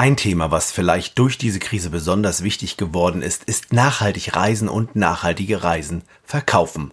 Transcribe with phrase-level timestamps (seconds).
[0.00, 4.96] Ein Thema, was vielleicht durch diese Krise besonders wichtig geworden ist, ist nachhaltig reisen und
[4.96, 6.92] nachhaltige Reisen verkaufen.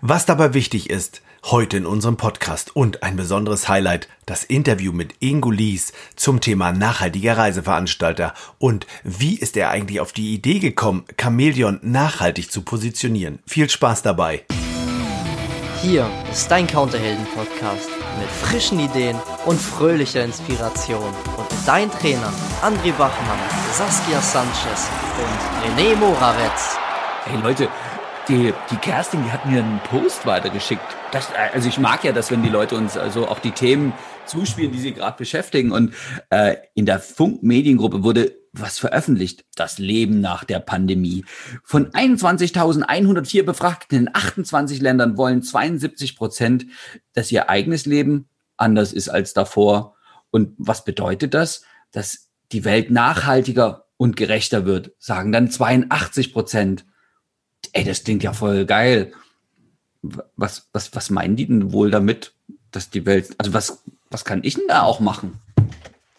[0.00, 5.16] Was dabei wichtig ist, heute in unserem Podcast und ein besonderes Highlight, das Interview mit
[5.18, 11.04] Ingo Lies zum Thema nachhaltiger Reiseveranstalter und wie ist er eigentlich auf die Idee gekommen,
[11.20, 13.40] Chameleon nachhaltig zu positionieren.
[13.44, 14.44] Viel Spaß dabei!
[15.82, 21.04] Hier ist dein Counterhelden-Podcast mit frischen Ideen und fröhlicher Inspiration.
[21.36, 22.32] Und dein Trainer
[22.62, 23.38] André Bachmann,
[23.72, 26.78] Saskia Sanchez und René Moravetz.
[27.26, 27.68] Hey Leute,
[28.28, 30.96] die, die Kerstin, die hat mir einen Post weitergeschickt.
[31.12, 33.92] Das, also ich mag ja das, wenn die Leute uns also auch die Themen
[34.26, 35.72] zuspielen, die sie gerade beschäftigen.
[35.72, 35.94] Und
[36.30, 39.44] äh, in der Funk-Mediengruppe wurde was veröffentlicht.
[39.54, 41.24] Das Leben nach der Pandemie.
[41.62, 46.66] Von 21.104 Befragten in 28 Ländern wollen 72 Prozent,
[47.12, 49.96] dass ihr eigenes Leben anders ist als davor.
[50.30, 51.62] Und was bedeutet das?
[51.92, 56.86] Dass die Welt nachhaltiger und gerechter wird, sagen dann 82 Prozent.
[57.72, 59.12] Ey, das klingt ja voll geil.
[60.02, 62.34] Was, was, was meinen die denn wohl damit,
[62.70, 63.82] dass die Welt, also was,
[64.16, 65.38] was kann ich denn da auch machen?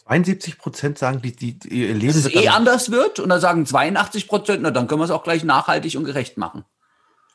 [0.05, 2.13] 72 Prozent sagen, die, die, die ihr Leben.
[2.13, 5.09] Dass es eh anders wird und dann sagen 82 Prozent, na dann können wir es
[5.09, 6.63] auch gleich nachhaltig und gerecht machen.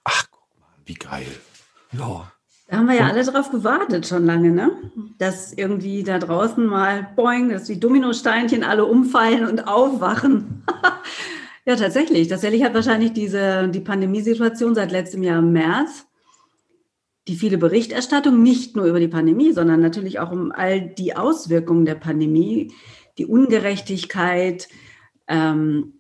[0.05, 1.27] Ach, guck mal, wie geil.
[1.91, 2.31] Ja.
[2.69, 4.71] Da haben wir ja alle drauf gewartet schon lange, ne?
[5.19, 10.65] Dass irgendwie da draußen mal boing, dass die Dominosteinchen alle umfallen und aufwachen.
[11.65, 12.29] ja, tatsächlich.
[12.29, 16.07] Tatsächlich hat wahrscheinlich diese, die Pandemiesituation seit letztem Jahr im März
[17.29, 21.85] die viele Berichterstattung, nicht nur über die Pandemie, sondern natürlich auch um all die Auswirkungen
[21.85, 22.73] der Pandemie,
[23.19, 24.69] die Ungerechtigkeit,
[25.29, 25.95] ähm,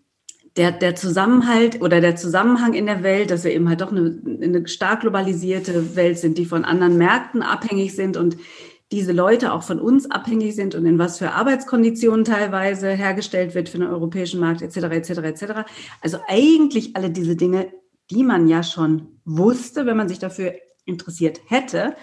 [0.56, 4.20] der, der Zusammenhalt oder der Zusammenhang in der Welt, dass wir eben halt doch eine,
[4.43, 8.37] eine stark globalisierte Welt sind, die von anderen Märkten abhängig sind und
[8.91, 13.70] diese Leute auch von uns abhängig sind und in was für Arbeitskonditionen teilweise hergestellt wird
[13.70, 14.77] für den europäischen Markt etc.
[14.77, 15.11] etc.
[15.11, 15.45] etc.
[16.03, 17.73] Also eigentlich alle diese Dinge,
[18.11, 20.53] die man ja schon wusste, wenn man sich dafür
[20.84, 21.97] interessiert hätte,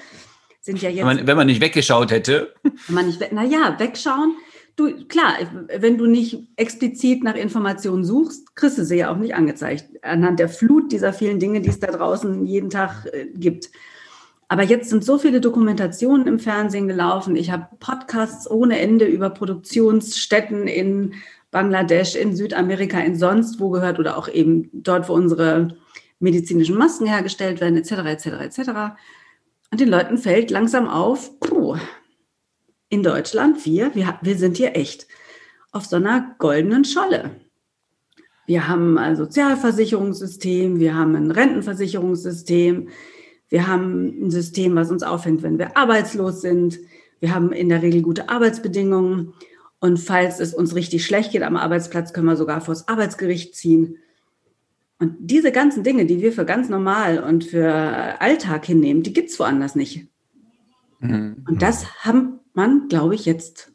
[0.61, 0.99] sind ja jetzt.
[0.99, 2.53] Wenn man, wenn man nicht weggeschaut hätte.
[2.63, 4.35] Wenn man nicht, naja, wegschauen.
[4.75, 5.33] Du, klar,
[5.77, 9.85] wenn du nicht explizit nach Informationen suchst, kriegst du sie ja auch nicht angezeigt.
[10.03, 13.69] Anhand der Flut dieser vielen Dinge, die es da draußen jeden Tag äh, gibt.
[14.47, 17.35] Aber jetzt sind so viele Dokumentationen im Fernsehen gelaufen.
[17.35, 21.13] Ich habe Podcasts ohne Ende über Produktionsstätten in
[21.51, 25.75] Bangladesch, in Südamerika, in sonst wo gehört oder auch eben dort, wo unsere
[26.19, 28.69] medizinischen Masken hergestellt werden, etc., etc., etc.
[29.71, 31.77] Und den Leuten fällt langsam auf, puh,
[32.89, 35.07] in Deutschland, wir, wir, wir sind hier echt
[35.71, 37.31] auf so einer goldenen Scholle.
[38.47, 42.89] Wir haben ein Sozialversicherungssystem, wir haben ein Rentenversicherungssystem,
[43.49, 46.79] wir haben ein System, was uns auffängt, wenn wir arbeitslos sind.
[47.19, 49.33] Wir haben in der Regel gute Arbeitsbedingungen.
[49.79, 53.55] Und falls es uns richtig schlecht geht am Arbeitsplatz, können wir sogar vor das Arbeitsgericht
[53.55, 53.97] ziehen.
[54.99, 57.71] Und diese ganzen Dinge, die wir für ganz normal und für
[58.21, 60.07] Alltag hinnehmen, die gibt es woanders nicht.
[60.99, 61.45] Mhm.
[61.47, 63.71] Und das haben man, glaube ich, jetzt,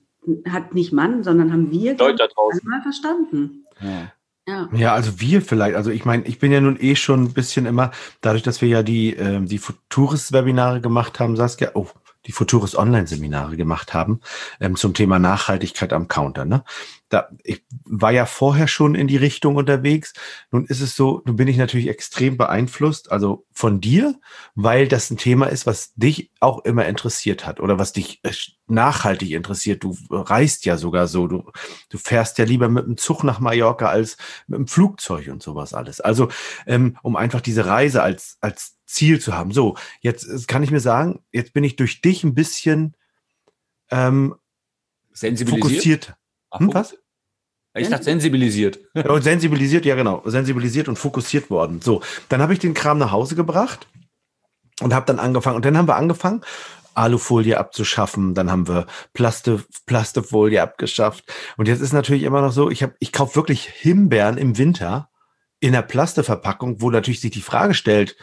[0.48, 2.28] hat nicht man, sondern haben wir Leute
[2.64, 3.64] mal verstanden.
[3.80, 4.12] Ja.
[4.46, 4.68] Ja.
[4.74, 5.74] ja, also wir vielleicht.
[5.74, 8.68] Also ich meine, ich bin ja nun eh schon ein bisschen immer, dadurch, dass wir
[8.68, 11.88] ja die, äh, die Futuris-Webinare gemacht haben, Saskia, oh,
[12.26, 14.20] die Futuris Online-Seminare gemacht haben
[14.60, 16.44] ähm, zum Thema Nachhaltigkeit am Counter.
[16.44, 16.62] Ne?
[17.14, 20.14] Da, ich war ja vorher schon in die Richtung unterwegs.
[20.50, 24.18] Nun ist es so, nun bin ich natürlich extrem beeinflusst, also von dir,
[24.56, 28.32] weil das ein Thema ist, was dich auch immer interessiert hat oder was dich äh,
[28.66, 29.84] nachhaltig interessiert.
[29.84, 31.44] Du reist ja sogar so, du,
[31.88, 34.16] du fährst ja lieber mit dem Zug nach Mallorca als
[34.48, 36.00] mit dem Flugzeug und sowas alles.
[36.00, 36.30] Also,
[36.66, 39.52] ähm, um einfach diese Reise als, als Ziel zu haben.
[39.52, 42.96] So, jetzt kann ich mir sagen, jetzt bin ich durch dich ein bisschen
[43.92, 44.34] ähm,
[45.14, 46.14] fokussiert.
[46.52, 46.96] Hm, was?
[47.76, 48.78] Ich dachte sensibilisiert.
[48.94, 50.22] Ja, sensibilisiert, ja genau.
[50.24, 51.80] Sensibilisiert und fokussiert worden.
[51.82, 53.88] So, dann habe ich den Kram nach Hause gebracht
[54.80, 55.56] und habe dann angefangen.
[55.56, 56.42] Und dann haben wir angefangen,
[56.94, 58.34] Alufolie abzuschaffen.
[58.34, 61.24] Dann haben wir Plaste, Plastefolie abgeschafft.
[61.56, 65.10] Und jetzt ist natürlich immer noch so, ich, hab, ich kaufe wirklich Himbeeren im Winter
[65.58, 68.16] in der Plasteverpackung, wo natürlich sich die Frage stellt,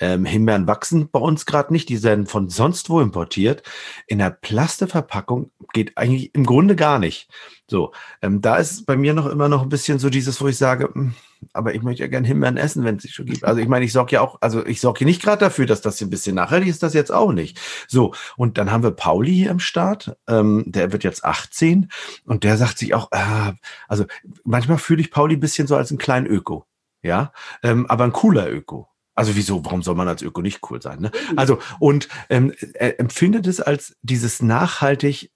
[0.00, 3.62] ähm, Himbeeren wachsen bei uns gerade nicht, die werden von sonst wo importiert.
[4.06, 7.28] In der Plasteverpackung geht eigentlich im Grunde gar nicht.
[7.66, 7.92] So,
[8.22, 10.88] ähm, da ist bei mir noch immer noch ein bisschen so dieses, wo ich sage,
[10.92, 11.14] mh, hm,
[11.52, 13.44] aber ich möchte ja gern Himbeeren essen, wenn es sie schon gibt.
[13.44, 15.98] Also ich meine, ich sorge ja auch, also ich sorge nicht gerade dafür, dass das
[15.98, 17.58] hier ein bisschen nachhaltig ist, das jetzt auch nicht.
[17.86, 21.90] So, und dann haben wir Pauli hier im Start, ähm, der wird jetzt 18
[22.24, 23.52] und der sagt sich auch, äh,
[23.86, 24.04] also
[24.44, 26.64] manchmal fühle ich Pauli bisschen so als einen kleinen Öko.
[27.02, 28.88] Ja, ähm, aber ein cooler Öko.
[29.18, 31.00] Also wieso, warum soll man als Öko nicht cool sein?
[31.00, 31.10] Ne?
[31.34, 35.32] Also, und ähm, er empfindet es als dieses nachhaltig,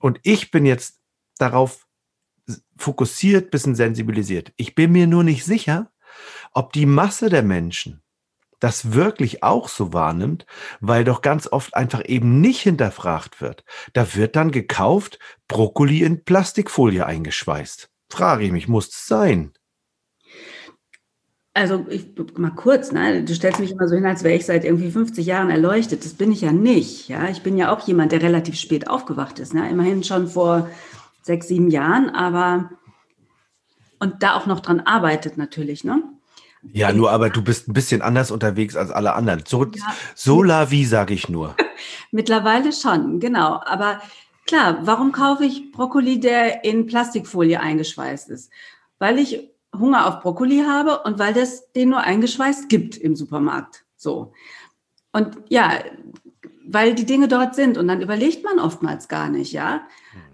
[0.00, 0.98] und ich bin jetzt
[1.38, 1.86] darauf
[2.76, 4.52] fokussiert, bisschen sensibilisiert.
[4.56, 5.92] Ich bin mir nur nicht sicher,
[6.52, 8.02] ob die Masse der Menschen
[8.58, 10.46] das wirklich auch so wahrnimmt,
[10.80, 13.64] weil doch ganz oft einfach eben nicht hinterfragt wird.
[13.92, 17.90] Da wird dann gekauft, Brokkoli in Plastikfolie eingeschweißt.
[18.10, 19.52] Frage ich mich, muss es sein?
[21.52, 22.06] Also ich
[22.36, 23.24] mal kurz, ne?
[23.24, 26.04] du stellst mich immer so hin, als wäre ich seit irgendwie 50 Jahren erleuchtet.
[26.04, 27.08] Das bin ich ja nicht.
[27.08, 29.52] Ja, ich bin ja auch jemand, der relativ spät aufgewacht ist.
[29.52, 29.68] Ne?
[29.68, 30.70] Immerhin schon vor
[31.22, 32.70] sechs, sieben Jahren, aber
[33.98, 35.82] und da auch noch dran arbeitet natürlich.
[35.82, 36.02] Ne?
[36.72, 39.42] Ja, nur aber du bist ein bisschen anders unterwegs als alle anderen.
[39.46, 39.94] So, ja.
[40.14, 41.56] so la vie, sage ich nur.
[42.12, 43.60] Mittlerweile schon, genau.
[43.64, 44.00] Aber
[44.46, 48.50] klar, warum kaufe ich Brokkoli, der in Plastikfolie eingeschweißt ist?
[48.98, 53.84] Weil ich Hunger auf Brokkoli habe und weil das den nur eingeschweißt gibt im Supermarkt.
[53.96, 54.32] So.
[55.12, 55.72] Und ja,
[56.66, 59.82] weil die Dinge dort sind und dann überlegt man oftmals gar nicht, ja.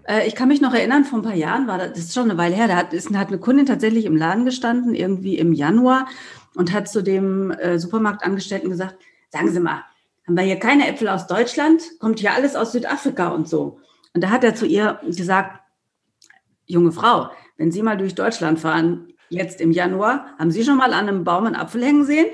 [0.03, 2.29] Äh, ich kann mich noch erinnern, vor ein paar Jahren war das, das ist schon
[2.29, 5.53] eine Weile her, da hat, ist, hat eine Kundin tatsächlich im Laden gestanden, irgendwie im
[5.53, 6.07] Januar
[6.55, 8.97] und hat zu dem äh, Supermarktangestellten gesagt,
[9.29, 9.83] sagen Sie mal,
[10.27, 11.81] haben wir hier keine Äpfel aus Deutschland?
[11.99, 13.79] Kommt hier alles aus Südafrika und so.
[14.13, 15.61] Und da hat er zu ihr gesagt,
[16.65, 20.93] junge Frau, wenn Sie mal durch Deutschland fahren, jetzt im Januar, haben Sie schon mal
[20.93, 22.27] an einem Baum einen Apfel hängen sehen?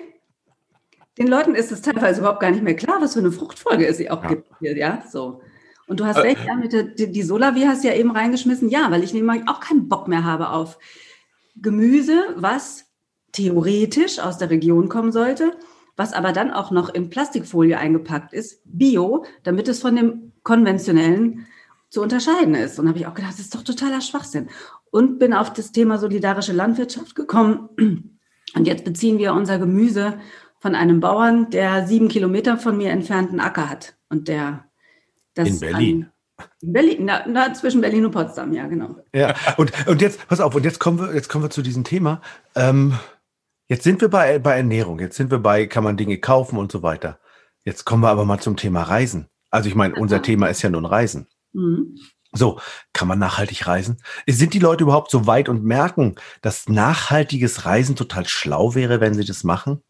[1.17, 3.99] Den Leuten ist es teilweise überhaupt gar nicht mehr klar, was für eine Fruchtfolge es
[4.09, 4.29] auch ja.
[4.29, 4.47] gibt.
[4.59, 5.41] Hier, ja, so.
[5.87, 8.11] Und du hast äh, recht, ja, mit der, die, die Solavi hast du ja eben
[8.11, 8.69] reingeschmissen.
[8.69, 10.79] Ja, weil ich nämlich auch keinen Bock mehr habe auf
[11.55, 12.85] Gemüse, was
[13.31, 15.55] theoretisch aus der Region kommen sollte,
[15.95, 21.47] was aber dann auch noch in Plastikfolie eingepackt ist, bio, damit es von dem konventionellen
[21.93, 22.79] zu unterscheiden ist.
[22.79, 24.49] Und habe ich auch gedacht, das ist doch totaler Schwachsinn.
[24.89, 27.69] Und bin auf das Thema solidarische Landwirtschaft gekommen.
[28.55, 30.19] Und jetzt beziehen wir unser Gemüse
[30.59, 33.95] von einem Bauern, der sieben Kilometer von mir entfernten Acker hat.
[34.09, 34.65] Und der
[35.35, 36.11] das in Berlin.
[36.37, 38.95] An, in Berlin, na, na, zwischen Berlin und Potsdam, ja, genau.
[39.13, 41.83] Ja, und, und jetzt, pass auf, und jetzt kommen wir, jetzt kommen wir zu diesem
[41.83, 42.21] Thema.
[42.55, 42.97] Ähm,
[43.67, 46.71] jetzt sind wir bei, bei Ernährung, jetzt sind wir bei, kann man Dinge kaufen und
[46.71, 47.19] so weiter.
[47.65, 49.27] Jetzt kommen wir aber mal zum Thema Reisen.
[49.51, 51.27] Also ich meine, unser Thema ist ja nun Reisen.
[51.53, 51.97] Mhm.
[52.35, 52.59] So,
[52.93, 53.97] kann man nachhaltig reisen?
[54.27, 59.13] Sind die Leute überhaupt so weit und merken, dass nachhaltiges Reisen total schlau wäre, wenn
[59.13, 59.81] sie das machen?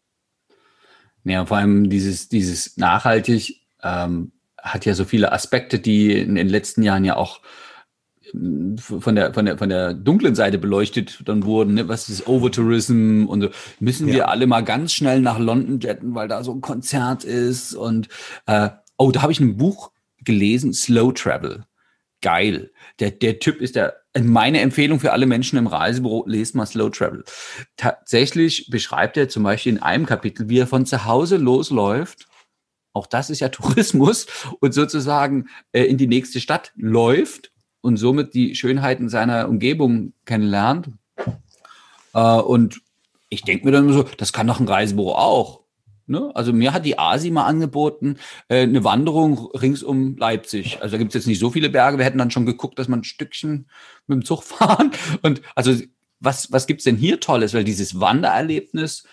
[1.24, 6.48] Ja, vor allem dieses, dieses nachhaltig ähm, hat ja so viele Aspekte, die in den
[6.48, 7.40] letzten Jahren ja auch
[8.34, 11.88] ähm, von der, von der, von der dunklen Seite beleuchtet dann wurden, ne?
[11.88, 13.48] was ist Overtourism und so.
[13.80, 14.14] Müssen ja.
[14.14, 18.08] wir alle mal ganz schnell nach London jetten, weil da so ein Konzert ist und
[18.44, 18.68] äh,
[18.98, 19.93] oh, da habe ich ein Buch
[20.24, 21.64] gelesen, Slow Travel.
[22.20, 22.72] Geil.
[23.00, 26.90] Der, der Typ ist der, meine Empfehlung für alle Menschen im Reisebüro, lest mal Slow
[26.90, 27.24] Travel.
[27.76, 32.26] Tatsächlich beschreibt er zum Beispiel in einem Kapitel, wie er von zu Hause losläuft
[32.94, 34.26] auch das ist ja Tourismus
[34.60, 40.88] und sozusagen äh, in die nächste Stadt läuft und somit die Schönheiten seiner Umgebung kennenlernt.
[42.14, 42.80] Äh, und
[43.28, 45.63] ich denke mir dann so, das kann doch ein Reisebüro auch.
[46.06, 46.30] Ne?
[46.34, 48.16] Also mir hat die ASI mal angeboten,
[48.48, 50.78] äh, eine Wanderung rings um Leipzig.
[50.80, 51.98] Also da gibt es jetzt nicht so viele Berge.
[51.98, 53.68] Wir hätten dann schon geguckt, dass man ein Stückchen
[54.06, 54.90] mit dem Zug fahren.
[55.22, 55.74] Und also
[56.20, 57.54] was, was gibt's denn hier Tolles?
[57.54, 59.04] Weil dieses Wandererlebnis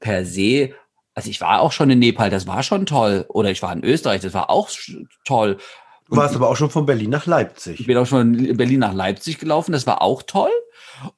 [0.00, 0.74] per se
[1.14, 3.24] also ich war auch schon in Nepal, das war schon toll.
[3.28, 4.68] Oder ich war in Österreich, das war auch
[5.24, 5.58] toll.
[6.08, 7.80] Du warst aber auch schon von Berlin nach Leipzig.
[7.80, 10.50] Ich bin auch schon von Berlin nach Leipzig gelaufen, das war auch toll.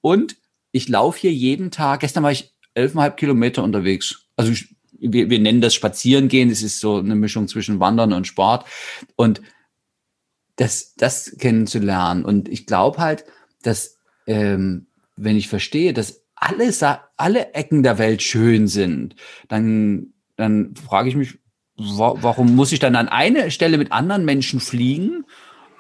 [0.01, 0.37] Und
[0.71, 4.27] ich laufe hier jeden Tag, gestern war ich elfeinhalb Kilometer unterwegs.
[4.37, 8.27] Also ich, wir, wir nennen das Spazierengehen, das ist so eine Mischung zwischen Wandern und
[8.27, 8.67] Sport.
[9.17, 9.41] Und
[10.57, 12.25] das, das kennenzulernen.
[12.25, 13.25] Und ich glaube halt,
[13.63, 14.87] dass, ähm,
[15.17, 16.71] wenn ich verstehe, dass alle,
[17.17, 19.17] alle Ecken der Welt schön sind,
[19.49, 21.39] dann, dann frage ich mich,
[21.77, 25.25] warum muss ich dann an eine Stelle mit anderen Menschen fliegen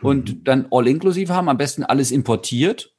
[0.02, 0.44] und mhm.
[0.44, 2.94] dann all inklusive haben, am besten alles importiert?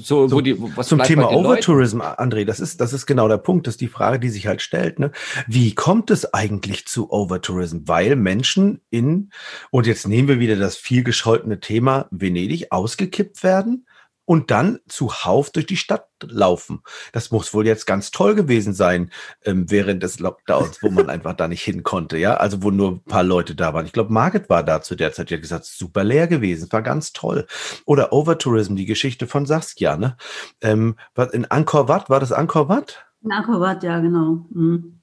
[0.00, 3.66] So, so die, was zum Thema Overtourism, André, das ist, das ist genau der Punkt,
[3.66, 5.00] das ist die Frage, die sich halt stellt.
[5.00, 5.10] Ne?
[5.48, 7.78] Wie kommt es eigentlich zu Overtourism?
[7.86, 9.30] Weil Menschen in,
[9.70, 13.86] und jetzt nehmen wir wieder das viel gescholtene Thema Venedig, ausgekippt werden
[14.24, 16.82] und dann zuhauf durch die Stadt laufen.
[17.12, 19.10] Das muss wohl jetzt ganz toll gewesen sein
[19.44, 22.92] ähm, während des Lockdowns, wo man einfach da nicht hin konnte, ja, also wo nur
[22.92, 23.86] ein paar Leute da waren.
[23.86, 26.82] Ich glaube, Margit war da zu der Zeit, die hat gesagt, super leer gewesen, war
[26.82, 27.46] ganz toll.
[27.84, 30.16] Oder Overtourism, die Geschichte von Saskia, ne?
[30.60, 30.96] Ähm,
[31.32, 33.04] in Angkor Wat, war das Angkor Wat?
[33.22, 34.46] In Angkor Wat, ja, genau.
[34.50, 35.00] Mhm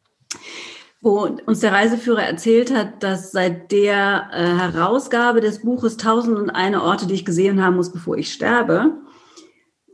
[1.02, 6.50] wo uns der Reiseführer erzählt hat, dass seit der äh, Herausgabe des Buches Tausend und
[6.50, 8.98] eine Orte, die ich gesehen haben muss, bevor ich sterbe,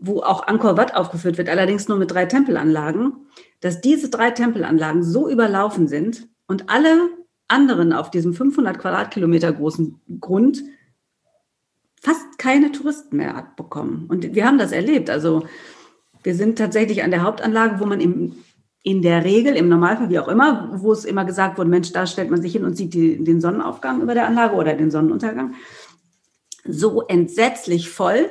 [0.05, 3.13] wo auch Angkor Wat aufgeführt wird, allerdings nur mit drei Tempelanlagen,
[3.61, 7.09] dass diese drei Tempelanlagen so überlaufen sind und alle
[7.47, 10.63] anderen auf diesem 500 Quadratkilometer großen Grund
[12.01, 14.05] fast keine Touristen mehr abbekommen.
[14.07, 15.09] Und wir haben das erlebt.
[15.09, 15.47] Also
[16.23, 18.35] wir sind tatsächlich an der Hauptanlage, wo man im,
[18.83, 22.05] in der Regel, im Normalfall, wie auch immer, wo es immer gesagt wurde, Mensch, da
[22.05, 25.55] stellt man sich hin und sieht die, den Sonnenaufgang über der Anlage oder den Sonnenuntergang.
[26.63, 28.29] So entsetzlich voll,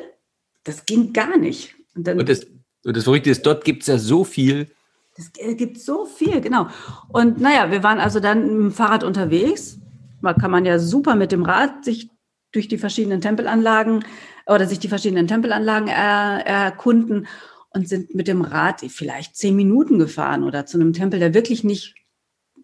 [0.64, 1.74] das ging gar nicht.
[1.94, 2.46] Und, dann, und, das,
[2.84, 4.68] und das Verrückte ist, dort gibt es ja so viel.
[5.16, 6.68] Es gibt so viel, genau.
[7.08, 9.78] Und naja, wir waren also dann mit dem Fahrrad unterwegs.
[10.22, 12.10] Da kann man ja super mit dem Rad sich
[12.50, 14.04] durch die verschiedenen Tempelanlagen
[14.46, 17.26] oder sich die verschiedenen Tempelanlagen er, erkunden
[17.70, 21.64] und sind mit dem Rad vielleicht zehn Minuten gefahren oder zu einem Tempel, der wirklich
[21.64, 21.94] nicht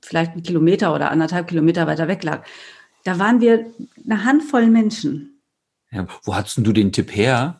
[0.02, 2.46] vielleicht einen Kilometer oder anderthalb Kilometer weiter weg lag.
[3.04, 3.66] Da waren wir
[4.04, 5.40] eine Handvoll Menschen.
[5.90, 7.59] Ja, wo hattest du den Tipp her?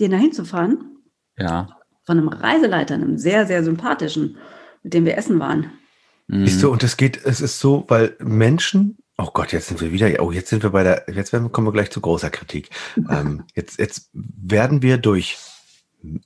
[0.00, 0.98] Den da hinzufahren?
[1.38, 1.68] Ja.
[2.04, 4.36] Von einem Reiseleiter, einem sehr, sehr sympathischen,
[4.82, 5.72] mit dem wir essen waren.
[6.26, 6.46] Mhm.
[6.46, 9.92] Siehst du, und es geht, es ist so, weil Menschen, oh Gott, jetzt sind wir
[9.92, 12.70] wieder, oh, jetzt sind wir bei der, jetzt kommen wir gleich zu großer Kritik.
[13.10, 15.38] ähm, jetzt, jetzt werden wir durch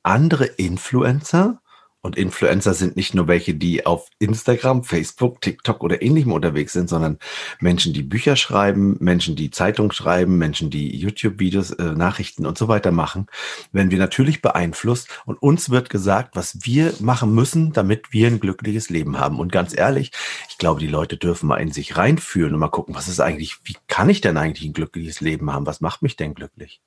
[0.03, 1.61] andere Influencer
[2.07, 6.89] und Influencer sind nicht nur welche, die auf Instagram, Facebook, TikTok oder ähnlichem unterwegs sind,
[6.89, 7.19] sondern
[7.61, 12.69] Menschen, die Bücher schreiben, Menschen, die Zeitung schreiben, Menschen, die YouTube-Videos, äh, Nachrichten und so
[12.69, 13.27] weiter machen,
[13.73, 18.41] werden wir natürlich beeinflusst und uns wird gesagt, was wir machen müssen, damit wir ein
[18.41, 19.41] glückliches Leben haben.
[19.41, 20.13] Und ganz ehrlich,
[20.49, 23.59] ich glaube, die Leute dürfen mal in sich reinfühlen und mal gucken, was ist eigentlich,
[23.65, 25.67] wie kann ich denn eigentlich ein glückliches Leben haben?
[25.67, 26.81] Was macht mich denn glücklich?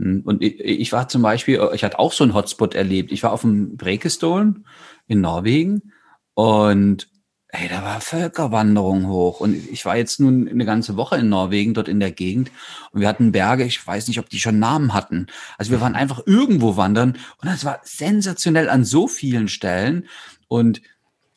[0.00, 3.12] Hm, und ich, war zum Beispiel, äh, ich hatte auch so einen Hotspot erlebt.
[3.12, 4.66] Ich war auf dem Brekestolen
[5.06, 5.92] in Norwegen
[6.34, 7.08] und
[7.52, 9.40] Ey, da war Völkerwanderung hoch.
[9.40, 12.52] Und ich war jetzt nun eine ganze Woche in Norwegen, dort in der Gegend.
[12.92, 15.26] Und wir hatten Berge, ich weiß nicht, ob die schon Namen hatten.
[15.58, 17.18] Also wir waren einfach irgendwo wandern.
[17.38, 20.06] Und das war sensationell an so vielen Stellen.
[20.46, 20.80] Und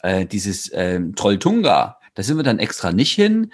[0.03, 3.51] äh, dieses äh, Trolltunga, da sind wir dann extra nicht hin,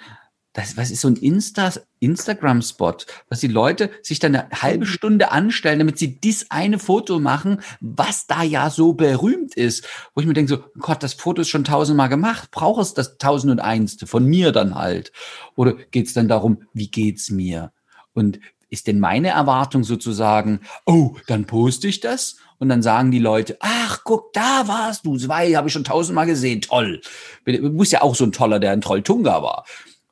[0.52, 2.96] das, was ist so ein Insta, Instagram-Spot,
[3.28, 4.88] was die Leute sich dann eine halbe mhm.
[4.88, 9.86] Stunde anstellen, damit sie dies eine Foto machen, was da ja so berühmt ist.
[10.14, 13.18] Wo ich mir denke so, Gott, das Foto ist schon tausendmal gemacht, braucht es das
[13.18, 15.12] tausend und einste von mir dann halt?
[15.54, 17.72] Oder geht es dann darum, wie geht's mir?
[18.12, 18.40] Und
[18.70, 23.56] ist denn meine Erwartung sozusagen, oh, dann poste ich das und dann sagen die Leute,
[23.60, 27.00] ach, guck, da warst du, zwei habe ich schon tausendmal gesehen, toll.
[27.46, 29.64] Muss ja auch so ein toller, der ein Trolltunga war.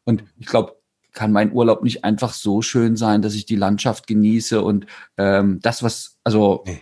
[0.08, 0.80] Und ich glaube,
[1.12, 4.86] kann mein Urlaub nicht einfach so schön sein, dass ich die Landschaft genieße und
[5.18, 6.80] ähm, das, was, also nee.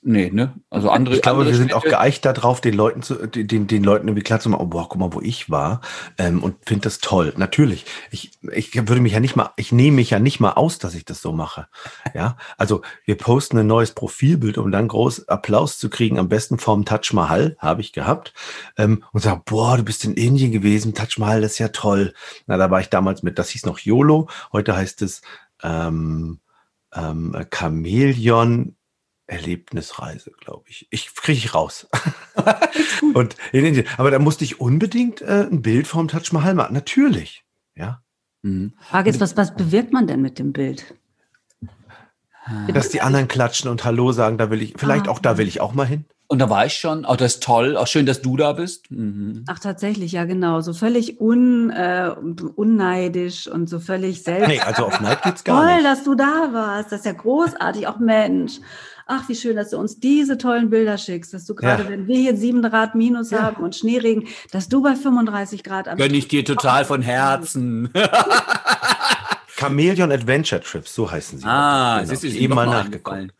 [0.00, 0.54] Nee, ne?
[0.70, 1.16] Also andere.
[1.16, 4.22] Ich glaube, andere wir sind auch geeicht darauf, den Leuten zu, den, den Leuten irgendwie
[4.22, 5.80] klar zu machen, oh, boah, guck mal, wo ich war.
[6.18, 7.34] Ähm, und finde das toll.
[7.36, 7.84] Natürlich.
[8.12, 10.94] Ich, ich würde mich ja nicht mal, ich nehme mich ja nicht mal aus, dass
[10.94, 11.66] ich das so mache.
[12.14, 12.36] Ja.
[12.56, 16.84] Also wir posten ein neues Profilbild, um dann groß Applaus zu kriegen, am besten vom
[16.84, 18.32] Taj Mahal, habe ich gehabt.
[18.76, 22.14] Ähm, und sagen, boah, du bist in Indien gewesen, Taj Mahal, das ist ja toll.
[22.46, 25.22] Na, da war ich damals mit, das hieß noch YOLO, heute heißt es
[25.64, 26.38] ähm,
[26.94, 28.76] ähm, Chamäleon
[29.28, 30.88] Erlebnisreise, glaube ich.
[30.90, 31.86] Ich kriege ich raus.
[33.14, 33.86] und in Indien.
[33.98, 36.72] Aber da musste ich unbedingt äh, ein Bild vom Taj Mahal machen.
[36.72, 37.44] Natürlich.
[37.76, 38.02] Ja.
[38.42, 38.72] Mhm.
[38.80, 40.94] Frage ist, was, was bewirkt man denn mit dem Bild?
[42.72, 45.10] Dass die anderen klatschen und Hallo sagen, da will ich, vielleicht ah.
[45.10, 46.06] auch da will ich auch mal hin.
[46.30, 47.04] Und da war ich schon.
[47.04, 47.76] Auch das ist toll.
[47.76, 48.90] Auch schön, dass du da bist.
[48.90, 49.44] Mhm.
[49.46, 50.62] Ach, tatsächlich, ja, genau.
[50.62, 52.14] So völlig un, äh,
[52.56, 54.48] unneidisch und so völlig selbst.
[54.48, 55.84] Nee, also auf Neid geht's gar toll, nicht.
[55.84, 56.92] Toll, dass du da warst.
[56.92, 57.86] Das ist ja großartig.
[57.86, 58.60] Auch Mensch
[59.08, 61.88] ach, wie schön, dass du uns diese tollen Bilder schickst, dass du gerade, ja.
[61.88, 63.42] wenn wir hier sieben Grad minus ja.
[63.42, 67.90] haben und Schneeregen, dass du bei 35 Grad am Gönn ich dir total von Herzen.
[69.58, 71.44] Chameleon Adventure Trips, so heißen sie.
[71.44, 72.12] Ah, genau.
[72.12, 73.34] ist eben mal nachgeguckt.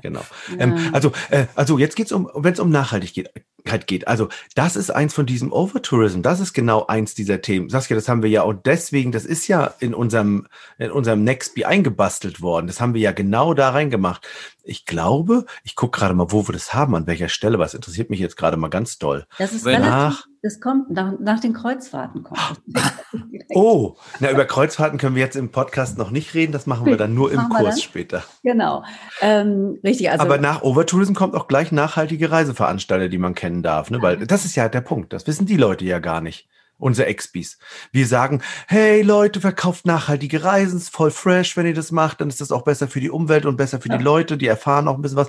[0.00, 0.22] Genau.
[0.52, 0.64] Ja.
[0.64, 4.08] Ähm, also, äh, also jetzt geht's um, wenn es um Nachhaltigkeit geht.
[4.08, 6.20] Also das ist eins von diesem Overtourism.
[6.20, 7.68] Das ist genau eins dieser Themen.
[7.68, 10.46] Saskia, das haben wir ja und deswegen, das ist ja in unserem
[10.78, 12.66] in unserem Nextby eingebastelt worden.
[12.66, 14.26] Das haben wir ja genau da reingemacht.
[14.62, 17.58] Ich glaube, ich gucke gerade mal, wo wir das haben, an welcher Stelle.
[17.58, 19.26] Was interessiert mich jetzt gerade mal ganz doll.
[19.38, 22.24] Das ist nach, das kommt nach, nach den Kreuzfahrten.
[22.24, 22.60] Kommt
[23.54, 26.50] oh, na, über Kreuzfahrten können wir jetzt im Podcast noch nicht reden.
[26.50, 28.24] Das machen wir dann nur im Kurs später.
[28.42, 28.82] Genau,
[29.20, 30.10] ähm, richtig.
[30.10, 33.90] Also, Aber nach Overtourism kommt auch gleich nachhaltige Reiseveranstalter, die man kennen darf.
[33.90, 34.02] Ne?
[34.02, 35.12] Weil das ist ja der Punkt.
[35.12, 37.58] Das wissen die Leute ja gar nicht unsere Expis.
[37.92, 42.28] Wir sagen, hey Leute, verkauft nachhaltige Reisen, ist voll fresh, wenn ihr das macht, dann
[42.28, 43.96] ist das auch besser für die Umwelt und besser für ja.
[43.96, 45.28] die Leute, die erfahren auch ein bisschen was.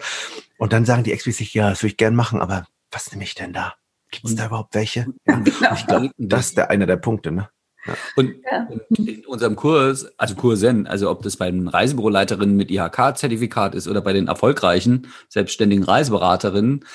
[0.58, 3.24] Und dann sagen die Expis sich, ja, das würde ich gern machen, aber was nehme
[3.24, 3.76] ich denn da?
[4.14, 5.08] Gibt es da überhaupt welche?
[5.26, 5.74] Ja, genau.
[5.76, 7.50] Ich glaube, das ist der einer der Punkte, ne?
[7.86, 7.94] Ja.
[8.16, 8.68] Und, ja.
[8.96, 14.02] in unserem Kurs, also Kursen, also ob das bei den Reisebüroleiterinnen mit IHK-Zertifikat ist oder
[14.02, 16.86] bei den erfolgreichen selbstständigen Reiseberaterinnen,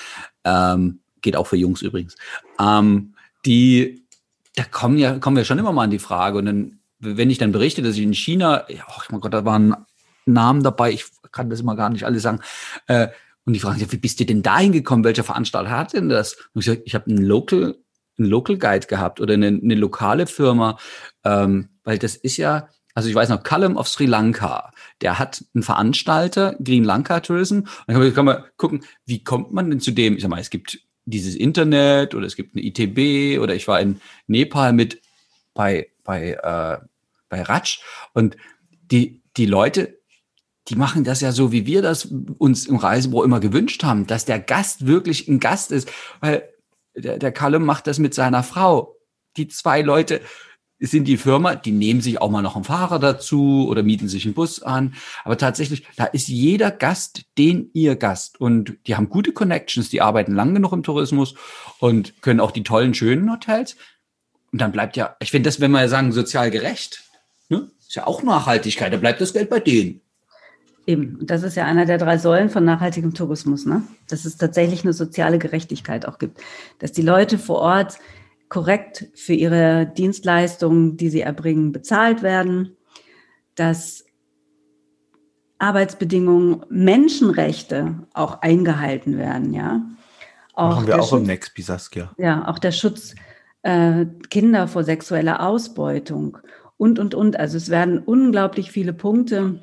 [0.45, 2.15] ähm, geht auch für Jungs übrigens,
[2.59, 3.13] ähm,
[3.45, 4.03] die,
[4.55, 7.37] da kommen ja, kommen wir schon immer mal an die Frage und dann, wenn ich
[7.37, 9.75] dann berichte, dass ich in China, oh mein Gott, da waren
[10.25, 10.91] Namen dabei.
[10.91, 12.39] Ich kann das immer gar nicht alle sagen.
[12.87, 13.09] Äh,
[13.45, 15.03] und die fragen sich, wie bist du denn dahin gekommen?
[15.03, 16.33] Welcher Veranstalter hat denn das?
[16.53, 17.75] Und ich sage, ich habe einen Local,
[18.17, 20.77] einen Local Guide gehabt oder eine, eine lokale Firma,
[21.23, 25.43] ähm, weil das ist ja, also ich weiß noch, Callum of Sri Lanka, der hat
[25.53, 27.61] einen Veranstalter, Green Lanka Tourism.
[27.87, 30.15] Und dann kann man gucken, wie kommt man denn zu dem?
[30.15, 33.79] Ich sag mal, es gibt dieses Internet oder es gibt eine ITB oder ich war
[33.79, 35.01] in Nepal mit
[35.53, 36.77] bei, bei, äh,
[37.29, 37.79] bei Ratsch
[38.13, 38.37] und
[38.91, 39.98] die, die Leute,
[40.69, 42.05] die machen das ja so, wie wir das
[42.37, 46.47] uns im Reisebüro immer gewünscht haben, dass der Gast wirklich ein Gast ist, weil
[46.95, 48.95] der, der Callum macht das mit seiner Frau.
[49.37, 50.21] Die zwei Leute,
[50.79, 54.25] sind die Firma, die nehmen sich auch mal noch einen Fahrer dazu oder mieten sich
[54.25, 54.95] einen Bus an.
[55.25, 58.39] Aber tatsächlich, da ist jeder Gast den ihr Gast.
[58.39, 61.35] Und die haben gute Connections, die arbeiten lang genug im Tourismus
[61.79, 63.75] und können auch die tollen, schönen Hotels.
[64.51, 67.03] Und dann bleibt ja, ich finde das, wenn wir sagen, sozial gerecht,
[67.49, 67.69] ne?
[67.79, 70.01] ist ja auch Nachhaltigkeit, da bleibt das Geld bei denen.
[70.85, 73.83] Eben, und das ist ja einer der drei Säulen von nachhaltigem Tourismus, ne?
[74.07, 76.39] Dass es tatsächlich eine soziale Gerechtigkeit auch gibt.
[76.79, 77.99] Dass die Leute vor Ort
[78.47, 82.75] korrekt für ihre Dienstleistungen, die sie erbringen, bezahlt werden,
[83.55, 84.05] dass
[85.59, 89.81] Arbeitsbedingungen, Menschenrechte auch eingehalten werden, ja.
[90.53, 92.11] Auch Machen wir auch Schutz, im Nextby, Saskia.
[92.17, 93.15] Ja, auch der Schutz
[93.61, 96.37] äh, Kinder vor sexueller Ausbeutung
[96.77, 97.39] und, und, und.
[97.39, 99.61] Also es werden unglaublich viele Punkte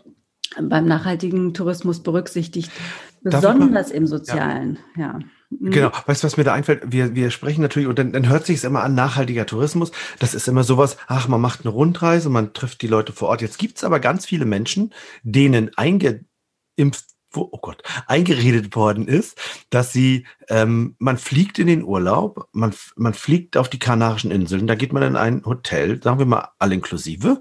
[0.61, 2.71] beim nachhaltigen Tourismus berücksichtigt,
[3.23, 5.03] besonders im Sozialen, ja.
[5.03, 5.19] ja.
[5.51, 5.71] Mhm.
[5.71, 6.83] Genau, weißt du, was mir da einfällt?
[6.87, 9.93] Wir, wir sprechen natürlich, und dann, dann hört sich es immer an, nachhaltiger Tourismus.
[10.19, 13.43] Das ist immer sowas, ach, man macht eine Rundreise, man trifft die Leute vor Ort.
[13.43, 19.39] Jetzt gibt's aber ganz viele Menschen, denen eingeimpft oh Gott, eingeredet worden ist,
[19.69, 24.67] dass sie, ähm, man fliegt in den Urlaub, man, man fliegt auf die Kanarischen Inseln,
[24.67, 27.41] da geht man in ein Hotel, sagen wir mal all inklusive,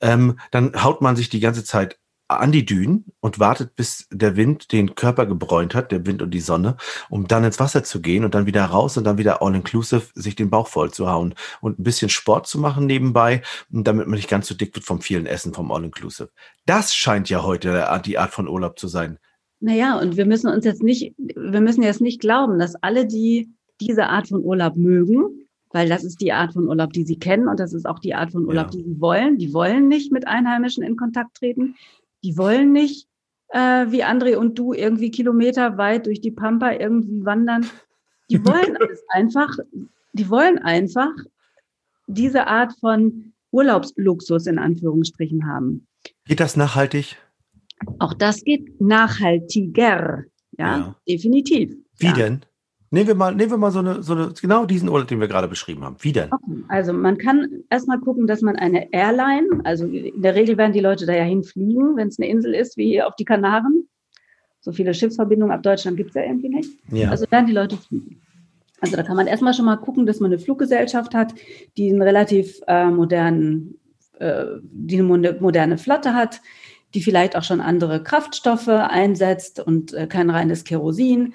[0.00, 1.99] ähm, dann haut man sich die ganze Zeit
[2.30, 6.30] an die Dünen und wartet, bis der Wind den Körper gebräunt hat, der Wind und
[6.32, 6.76] die Sonne,
[7.08, 10.36] um dann ins Wasser zu gehen und dann wieder raus und dann wieder all-inclusive sich
[10.36, 14.30] den Bauch voll zu hauen und ein bisschen Sport zu machen nebenbei, damit man nicht
[14.30, 16.30] ganz so dick wird vom vielen Essen vom all-inclusive.
[16.66, 19.18] Das scheint ja heute die Art von Urlaub zu sein.
[19.60, 23.50] Naja, und wir müssen uns jetzt nicht, wir müssen jetzt nicht glauben, dass alle, die
[23.80, 27.48] diese Art von Urlaub mögen, weil das ist die Art von Urlaub, die sie kennen
[27.48, 28.70] und das ist auch die Art von Urlaub, ja.
[28.70, 29.38] die sie wollen.
[29.38, 31.76] Die wollen nicht mit Einheimischen in Kontakt treten.
[32.22, 33.08] Die wollen nicht,
[33.48, 37.66] äh, wie André und du, irgendwie kilometerweit durch die Pampa irgendwie wandern.
[38.30, 38.76] Die wollen
[39.08, 39.56] einfach,
[40.12, 41.12] die wollen einfach
[42.06, 45.86] diese Art von Urlaubsluxus in Anführungsstrichen haben.
[46.24, 47.16] Geht das nachhaltig?
[47.98, 50.24] Auch das geht nachhaltiger.
[50.58, 50.96] Ja, ja.
[51.08, 51.74] definitiv.
[51.98, 52.12] Wie ja.
[52.12, 52.44] denn?
[52.92, 55.28] Nehmen wir mal, nehmen wir mal so eine, so eine, genau diesen Urlaub, den wir
[55.28, 55.96] gerade beschrieben haben.
[56.00, 56.32] Wie denn?
[56.32, 56.64] Okay.
[56.66, 60.80] Also man kann erstmal gucken, dass man eine Airline, also in der Regel werden die
[60.80, 63.88] Leute da ja hinfliegen, wenn es eine Insel ist, wie hier auf die Kanaren.
[64.60, 66.70] So viele Schiffsverbindungen ab Deutschland gibt es ja irgendwie nicht.
[66.90, 67.10] Ja.
[67.10, 68.20] Also werden die Leute fliegen.
[68.80, 71.34] Also da kann man erstmal schon mal gucken, dass man eine Fluggesellschaft hat,
[71.76, 73.78] die einen relativ äh, modernen,
[74.18, 76.40] äh, die eine moderne Flotte hat,
[76.94, 81.34] die vielleicht auch schon andere Kraftstoffe einsetzt und äh, kein reines Kerosin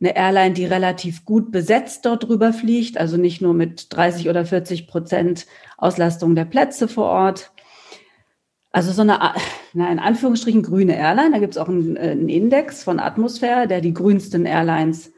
[0.00, 4.44] eine Airline, die relativ gut besetzt dort drüber fliegt, also nicht nur mit 30 oder
[4.44, 5.46] 40 Prozent
[5.78, 7.52] Auslastung der Plätze vor Ort.
[8.72, 9.18] Also so eine,
[9.72, 11.30] na, in Anführungsstrichen grüne Airline.
[11.32, 15.12] Da gibt es auch einen, äh, einen, Index von Atmosphäre, der die grünsten Airlines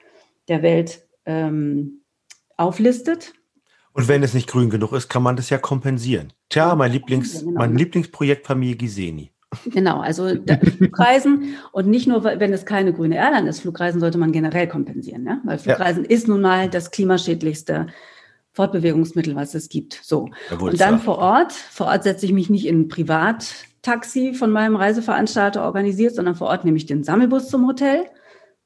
[0.47, 2.03] der Welt ähm,
[2.57, 3.35] auflistet.
[3.93, 6.33] Und wenn es nicht grün genug ist, kann man das ja kompensieren.
[6.51, 7.59] Tja, mein, Lieblings, genau.
[7.59, 9.33] mein Lieblingsprojekt Familie Giseni.
[9.64, 10.28] Genau, also
[10.76, 15.24] Flugreisen und nicht nur, wenn es keine grüne Airline ist, Flugreisen sollte man generell kompensieren,
[15.26, 15.40] ja?
[15.44, 16.11] weil Flugreisen ja.
[16.11, 17.87] ist nun mal das klimaschädlichste
[18.52, 20.00] Fortbewegungsmittel, was es gibt.
[20.02, 20.30] So.
[20.58, 24.76] Und dann vor Ort, vor Ort setze ich mich nicht in ein Privattaxi von meinem
[24.76, 28.04] Reiseveranstalter organisiert, sondern vor Ort nehme ich den Sammelbus zum Hotel.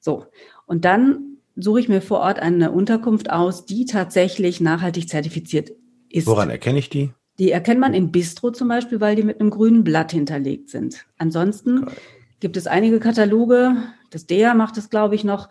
[0.00, 0.26] So.
[0.66, 5.72] Und dann suche ich mir vor Ort eine Unterkunft aus, die tatsächlich nachhaltig zertifiziert
[6.08, 6.26] ist.
[6.26, 7.12] Woran erkenne ich die?
[7.38, 11.06] Die erkennt man im Bistro zum Beispiel, weil die mit einem grünen Blatt hinterlegt sind.
[11.18, 11.94] Ansonsten Geil.
[12.40, 13.76] gibt es einige Kataloge,
[14.10, 15.48] das DEA macht es, glaube ich, noch,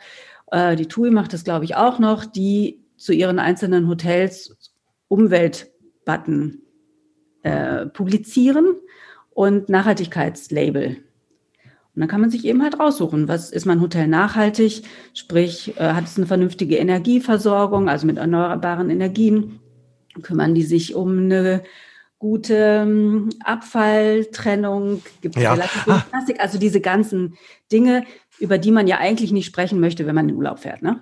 [0.51, 4.55] äh, die TUI macht es, glaube ich, auch noch, die zu ihren einzelnen Hotels
[5.07, 6.61] Umweltbutton
[7.43, 8.75] äh, publizieren
[9.31, 10.97] und Nachhaltigkeitslabel.
[11.93, 15.93] Und dann kann man sich eben halt raussuchen, was ist mein Hotel nachhaltig, sprich, äh,
[15.93, 19.59] hat es eine vernünftige Energieversorgung, also mit erneuerbaren Energien,
[20.21, 21.63] kümmern die sich um eine
[22.19, 25.53] gute ähm, Abfalltrennung, gibt es ja.
[25.53, 26.05] relativ ah.
[26.09, 27.35] Plastik, also diese ganzen
[27.71, 28.05] Dinge,
[28.39, 31.01] über die man ja eigentlich nicht sprechen möchte, wenn man in Urlaub fährt, ne?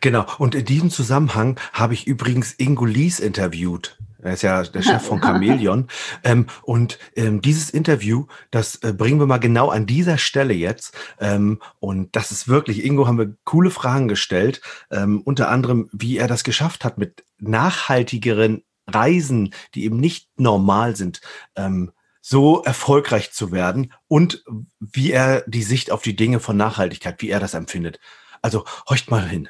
[0.00, 0.24] Genau.
[0.38, 3.98] Und in diesem Zusammenhang habe ich übrigens Ingo Lies interviewt.
[4.26, 5.86] Er ist ja der Chef von Chameleon.
[6.24, 10.96] ähm, und ähm, dieses Interview, das äh, bringen wir mal genau an dieser Stelle jetzt.
[11.20, 14.60] Ähm, und das ist wirklich, Ingo haben wir coole Fragen gestellt.
[14.90, 20.96] Ähm, unter anderem, wie er das geschafft hat mit nachhaltigeren Reisen, die eben nicht normal
[20.96, 21.20] sind,
[21.56, 24.44] ähm, so erfolgreich zu werden und
[24.80, 28.00] wie er die Sicht auf die Dinge von Nachhaltigkeit, wie er das empfindet.
[28.42, 29.48] Also horcht mal hin.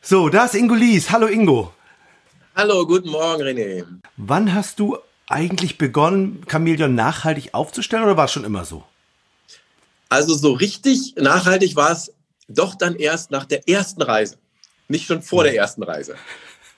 [0.00, 1.10] So, da ist Ingo Lies.
[1.10, 1.72] Hallo Ingo.
[2.56, 3.84] Hallo, guten Morgen, René.
[4.16, 8.84] Wann hast du eigentlich begonnen, Chameleon nachhaltig aufzustellen oder war es schon immer so?
[10.08, 12.12] Also so richtig nachhaltig war es
[12.46, 14.36] doch dann erst nach der ersten Reise.
[14.86, 16.14] Nicht schon vor der ersten Reise.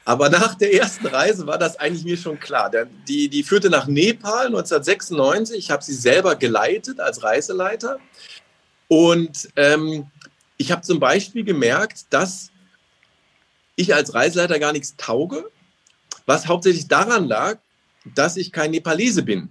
[0.06, 2.70] Aber nach der ersten Reise war das eigentlich mir schon klar.
[3.06, 5.58] Die, die führte nach Nepal 1996.
[5.58, 7.98] Ich habe sie selber geleitet als Reiseleiter.
[8.88, 10.06] Und ähm,
[10.56, 12.50] ich habe zum Beispiel gemerkt, dass
[13.74, 15.50] ich als Reiseleiter gar nichts tauge,
[16.26, 17.58] was hauptsächlich daran lag,
[18.14, 19.48] dass ich kein Nepalese bin.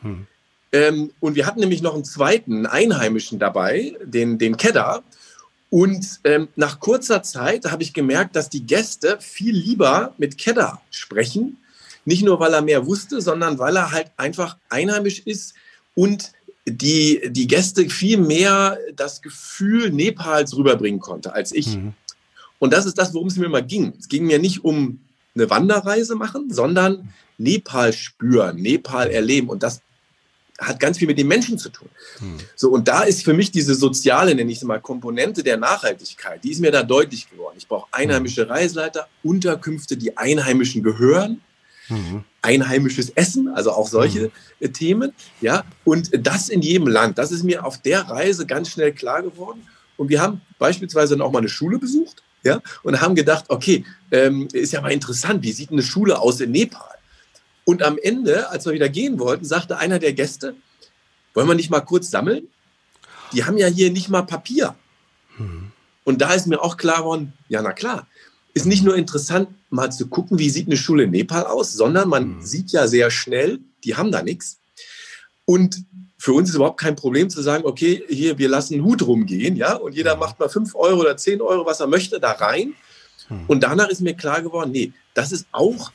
[0.00, 0.26] Hm.
[0.72, 5.02] Ähm, und wir hatten nämlich noch einen zweiten Einheimischen dabei, den, den Kedda.
[5.68, 10.80] Und ähm, nach kurzer Zeit habe ich gemerkt, dass die Gäste viel lieber mit Kedda
[10.90, 11.58] sprechen.
[12.04, 15.54] Nicht nur, weil er mehr wusste, sondern weil er halt einfach einheimisch ist
[15.94, 16.32] und
[16.66, 21.76] die, die Gäste viel mehr das Gefühl Nepals rüberbringen konnte als ich.
[21.76, 21.94] Mhm.
[22.58, 23.94] Und das ist das, worum es mir immer ging.
[23.98, 25.00] Es ging mir nicht um
[25.34, 29.48] eine Wanderreise machen, sondern Nepal spüren, Nepal erleben.
[29.48, 29.80] Und das
[30.58, 31.88] hat ganz viel mit den Menschen zu tun.
[32.18, 32.38] Hm.
[32.54, 36.42] So, und da ist für mich diese soziale, nenne ich es mal, Komponente der Nachhaltigkeit,
[36.44, 37.56] die ist mir da deutlich geworden.
[37.58, 41.40] Ich brauche einheimische Reiseleiter, Unterkünfte, die Einheimischen gehören,
[41.88, 42.24] mhm.
[42.42, 44.72] einheimisches Essen, also auch solche mhm.
[44.72, 47.18] Themen, ja, und das in jedem Land.
[47.18, 49.66] Das ist mir auf der Reise ganz schnell klar geworden.
[49.96, 53.84] Und wir haben beispielsweise dann auch mal eine Schule besucht, ja, und haben gedacht, okay,
[54.10, 56.96] ähm, ist ja mal interessant, wie sieht eine Schule aus in Nepal?
[57.64, 60.56] Und am Ende, als wir wieder gehen wollten, sagte einer der Gäste,
[61.34, 62.48] wollen wir nicht mal kurz sammeln?
[63.32, 64.74] Die haben ja hier nicht mal Papier.
[65.36, 65.70] Hm.
[66.04, 68.06] Und da ist mir auch klar geworden, ja, na klar,
[68.54, 72.08] ist nicht nur interessant, mal zu gucken, wie sieht eine Schule in Nepal aus, sondern
[72.08, 72.42] man hm.
[72.42, 74.58] sieht ja sehr schnell, die haben da nichts.
[75.44, 75.84] Und
[76.22, 79.56] für uns ist überhaupt kein Problem zu sagen, okay, hier, wir lassen einen Hut rumgehen,
[79.56, 80.20] ja, und jeder hm.
[80.20, 82.74] macht mal fünf Euro oder zehn Euro, was er möchte, da rein.
[83.26, 83.46] Hm.
[83.48, 85.90] Und danach ist mir klar geworden, nee, das ist auch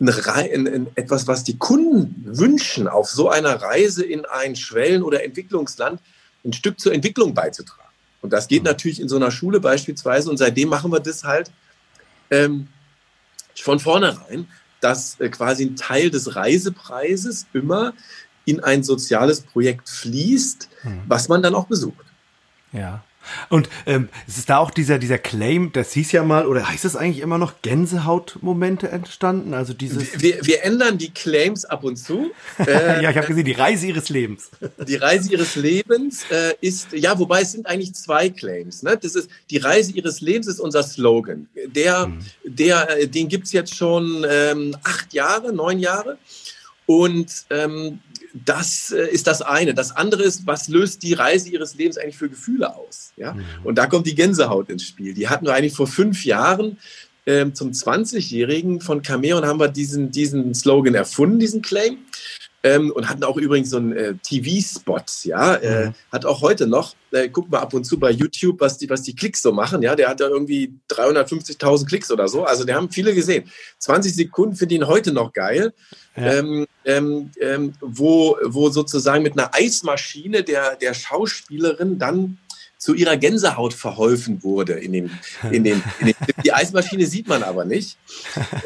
[0.00, 5.22] ein, ein, etwas, was die Kunden wünschen, auf so einer Reise in ein Schwellen- oder
[5.22, 6.00] Entwicklungsland
[6.44, 7.94] ein Stück zur Entwicklung beizutragen.
[8.22, 8.70] Und das geht mhm.
[8.70, 10.30] natürlich in so einer Schule beispielsweise.
[10.30, 11.52] Und seitdem machen wir das halt
[12.32, 12.66] ähm,
[13.54, 14.48] von vornherein,
[14.80, 17.92] dass äh, quasi ein Teil des Reisepreises immer
[18.44, 21.02] in ein soziales Projekt fließt, mhm.
[21.06, 22.04] was man dann auch besucht.
[22.72, 23.02] Ja.
[23.48, 26.84] Und ähm, es ist da auch dieser, dieser Claim, das hieß ja mal, oder heißt
[26.84, 29.54] es eigentlich immer noch Gänsehautmomente entstanden?
[29.54, 30.20] Also dieses.
[30.20, 32.30] Wir, wir ändern die Claims ab und zu.
[32.58, 34.50] Äh, ja, ich habe gesehen, die Reise ihres Lebens.
[34.86, 38.82] Die Reise ihres Lebens äh, ist, ja, wobei es sind eigentlich zwei Claims.
[38.82, 38.98] Ne?
[39.00, 41.48] Das ist, die Reise ihres Lebens ist unser Slogan.
[41.66, 42.18] Der, hm.
[42.44, 46.18] der, äh, den gibt's jetzt schon ähm, acht Jahre, neun Jahre.
[46.86, 48.00] Und ähm,
[48.32, 49.74] das äh, ist das eine.
[49.74, 53.12] Das andere ist, was löst die Reise ihres Lebens eigentlich für Gefühle aus?
[53.16, 53.34] Ja?
[53.34, 53.44] Mhm.
[53.64, 55.14] Und da kommt die Gänsehaut ins Spiel.
[55.14, 56.78] Die hatten wir eigentlich vor fünf Jahren
[57.26, 61.98] ähm, zum 20-Jährigen von Cameo und haben wir diesen, diesen Slogan erfunden, diesen Claim.
[62.62, 65.94] Ähm, und hatten auch übrigens so einen äh, TV-Spot, ja, äh, mhm.
[66.12, 69.02] hat auch heute noch, äh, guck mal ab und zu bei YouTube, was die, was
[69.02, 72.76] die Klicks so machen, ja, der hat da irgendwie 350.000 Klicks oder so, also der
[72.76, 73.50] haben viele gesehen.
[73.78, 75.72] 20 Sekunden finde ich ihn heute noch geil,
[76.16, 76.34] ja.
[76.34, 82.36] ähm, ähm, ähm, wo, wo sozusagen mit einer Eismaschine der, der Schauspielerin dann
[82.80, 84.72] zu ihrer Gänsehaut verholfen wurde.
[84.72, 85.10] In den,
[85.52, 87.98] in den, in den die Eismaschine sieht man aber nicht.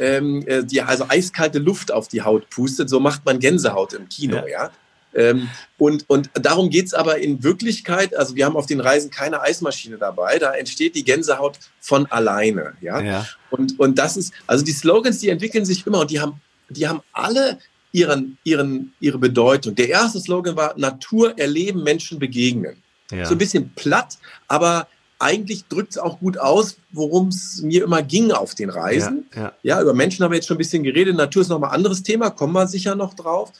[0.01, 4.09] Ähm, äh, die also eiskalte Luft auf die Haut pustet, so macht man Gänsehaut im
[4.09, 4.47] Kino, ja.
[4.47, 4.71] ja?
[5.15, 5.49] Ähm,
[5.79, 9.41] und, und darum geht es aber in Wirklichkeit, also wir haben auf den Reisen keine
[9.41, 12.75] Eismaschine dabei, da entsteht die Gänsehaut von alleine.
[12.81, 13.01] Ja?
[13.01, 13.27] ja.
[13.51, 16.87] Und, und das ist, also die Slogans, die entwickeln sich immer und die haben, die
[16.89, 17.59] haben alle
[17.93, 19.75] ihren, ihren, ihre Bedeutung.
[19.75, 22.83] Der erste Slogan war Natur erleben, Menschen begegnen.
[23.15, 23.27] Ja.
[23.27, 28.03] So ein bisschen platt, aber eigentlich drückt es auch gut aus, worum es mir immer
[28.03, 29.27] ging auf den Reisen.
[29.35, 29.53] Ja, ja.
[29.63, 31.17] ja, über Menschen haben wir jetzt schon ein bisschen geredet.
[31.17, 33.53] Natur ist nochmal ein anderes Thema, kommen wir sicher noch drauf.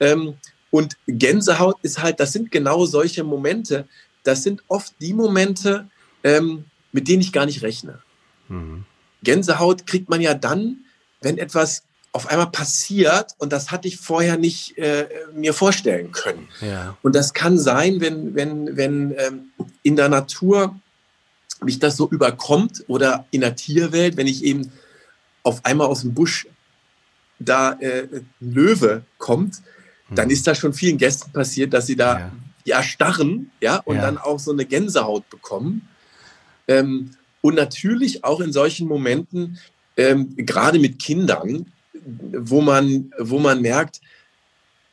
[0.00, 0.34] Ähm,
[0.70, 3.86] und Gänsehaut ist halt, das sind genau solche Momente.
[4.22, 5.88] Das sind oft die Momente,
[6.24, 8.00] ähm, mit denen ich gar nicht rechne.
[8.48, 8.84] Mhm.
[9.22, 10.78] Gänsehaut kriegt man ja dann,
[11.20, 11.84] wenn etwas
[12.18, 16.48] auf einmal passiert und das hatte ich vorher nicht äh, mir vorstellen können.
[16.60, 16.96] Ja.
[17.00, 19.52] Und das kann sein, wenn, wenn, wenn ähm,
[19.84, 20.74] in der Natur
[21.62, 24.72] mich das so überkommt oder in der Tierwelt, wenn ich eben
[25.44, 26.48] auf einmal aus dem Busch
[27.38, 29.62] da äh, ein Löwe kommt,
[30.10, 30.32] dann hm.
[30.32, 32.32] ist da schon vielen Gästen passiert, dass sie da ja,
[32.64, 34.02] ja erstarren, ja, und ja.
[34.02, 35.88] dann auch so eine Gänsehaut bekommen.
[36.66, 39.60] Ähm, und natürlich auch in solchen Momenten,
[39.96, 41.66] ähm, gerade mit Kindern,
[42.04, 44.00] wo man, wo man merkt,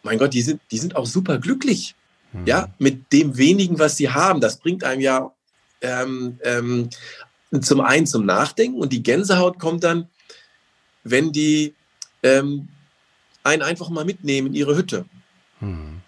[0.04, 1.96] mein Gott, die sind, die sind auch super glücklich.
[2.34, 2.46] Mhm.
[2.46, 4.41] Ja, mit dem wenigen, was sie haben.
[4.41, 5.32] Das bringt einem ja
[5.82, 6.89] ähm, ähm,
[7.62, 10.08] zum einen zum Nachdenken und die Gänsehaut kommt dann,
[11.04, 11.74] wenn die
[12.24, 12.68] ähm,
[13.44, 15.06] einen einfach mal mitnehmen in ihre Hütte.
[15.60, 16.02] Mhm.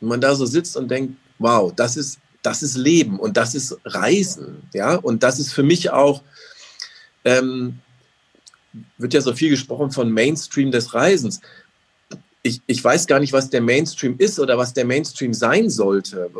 [0.00, 3.54] Und man da so sitzt und denkt, wow, das ist, das ist Leben und das
[3.54, 4.68] ist Reisen.
[4.72, 6.22] Ja, und das ist für mich auch,
[7.24, 7.78] ähm,
[8.98, 11.40] wird ja so viel gesprochen von Mainstream des Reisens.
[12.42, 16.30] Ich, ich weiß gar nicht, was der Mainstream ist oder was der Mainstream sein sollte.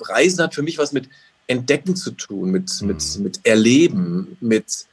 [0.00, 1.08] Reisen hat für mich was mit
[1.46, 2.88] Entdecken zu tun, mit, mhm.
[2.88, 4.86] mit, mit Erleben, mit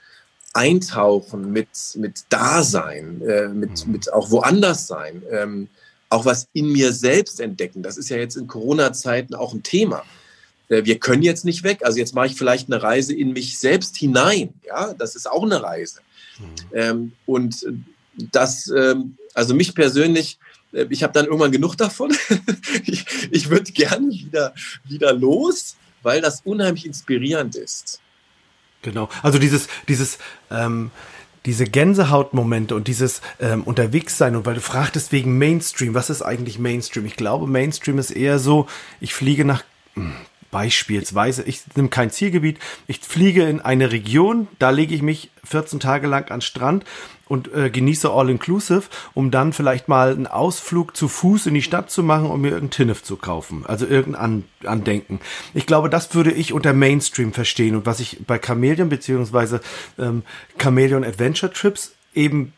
[0.53, 3.91] Eintauchen, mit, mit Dasein, äh, mit, mhm.
[3.91, 5.67] mit auch woanders sein, ähm,
[6.09, 7.83] auch was in mir selbst entdecken.
[7.83, 10.03] Das ist ja jetzt in Corona-Zeiten auch ein Thema.
[10.69, 11.79] Äh, wir können jetzt nicht weg.
[11.83, 14.53] Also jetzt mache ich vielleicht eine Reise in mich selbst hinein.
[14.65, 15.99] Ja, das ist auch eine Reise.
[16.39, 16.45] Mhm.
[16.73, 17.65] Ähm, und
[18.31, 20.39] das, ähm, also mich persönlich,
[20.73, 22.15] äh, ich habe dann irgendwann genug davon.
[22.85, 24.53] ich ich würde gerne wieder,
[24.85, 28.01] wieder los weil das unheimlich inspirierend ist.
[28.81, 29.09] Genau.
[29.21, 30.91] Also dieses, dieses, ähm,
[31.45, 36.59] diese Gänsehautmomente und dieses ähm, Unterwegssein und weil du fragtest wegen Mainstream, was ist eigentlich
[36.59, 37.05] Mainstream?
[37.05, 38.67] Ich glaube, Mainstream ist eher so,
[39.01, 39.63] ich fliege nach
[39.95, 40.13] hm,
[40.51, 45.79] beispielsweise, ich nehme kein Zielgebiet, ich fliege in eine Region, da lege ich mich 14
[45.79, 46.85] Tage lang an Strand
[47.27, 48.83] und äh, genieße All-Inclusive,
[49.13, 52.49] um dann vielleicht mal einen Ausflug zu Fuß in die Stadt zu machen, um mir
[52.49, 53.65] irgendein Tinnef zu kaufen.
[53.67, 55.19] Also irgendein Andenken.
[55.53, 57.75] Ich glaube, das würde ich unter Mainstream verstehen.
[57.75, 59.61] Und was ich bei Chameleon beziehungsweise
[59.99, 60.23] ähm,
[60.57, 62.53] Chameleon Adventure Trips eben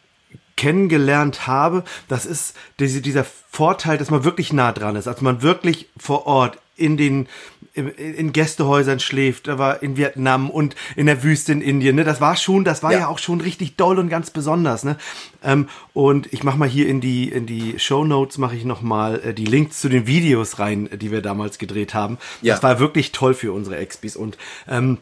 [0.55, 5.41] kennengelernt habe, das ist diese, dieser Vorteil, dass man wirklich nah dran ist, also man
[5.41, 7.27] wirklich vor Ort in den
[7.73, 11.95] in Gästehäusern schläft, war in Vietnam und in der Wüste in Indien.
[11.95, 12.03] Ne?
[12.03, 12.99] Das war schon, das war ja.
[12.99, 14.83] ja auch schon richtig doll und ganz besonders.
[14.83, 14.97] Ne?
[15.41, 18.81] Ähm, und ich mache mal hier in die in die Show Notes mache ich noch
[18.81, 22.17] mal äh, die Links zu den Videos rein, die wir damals gedreht haben.
[22.41, 22.55] Ja.
[22.55, 24.97] Das war wirklich toll für unsere Expis und ähm,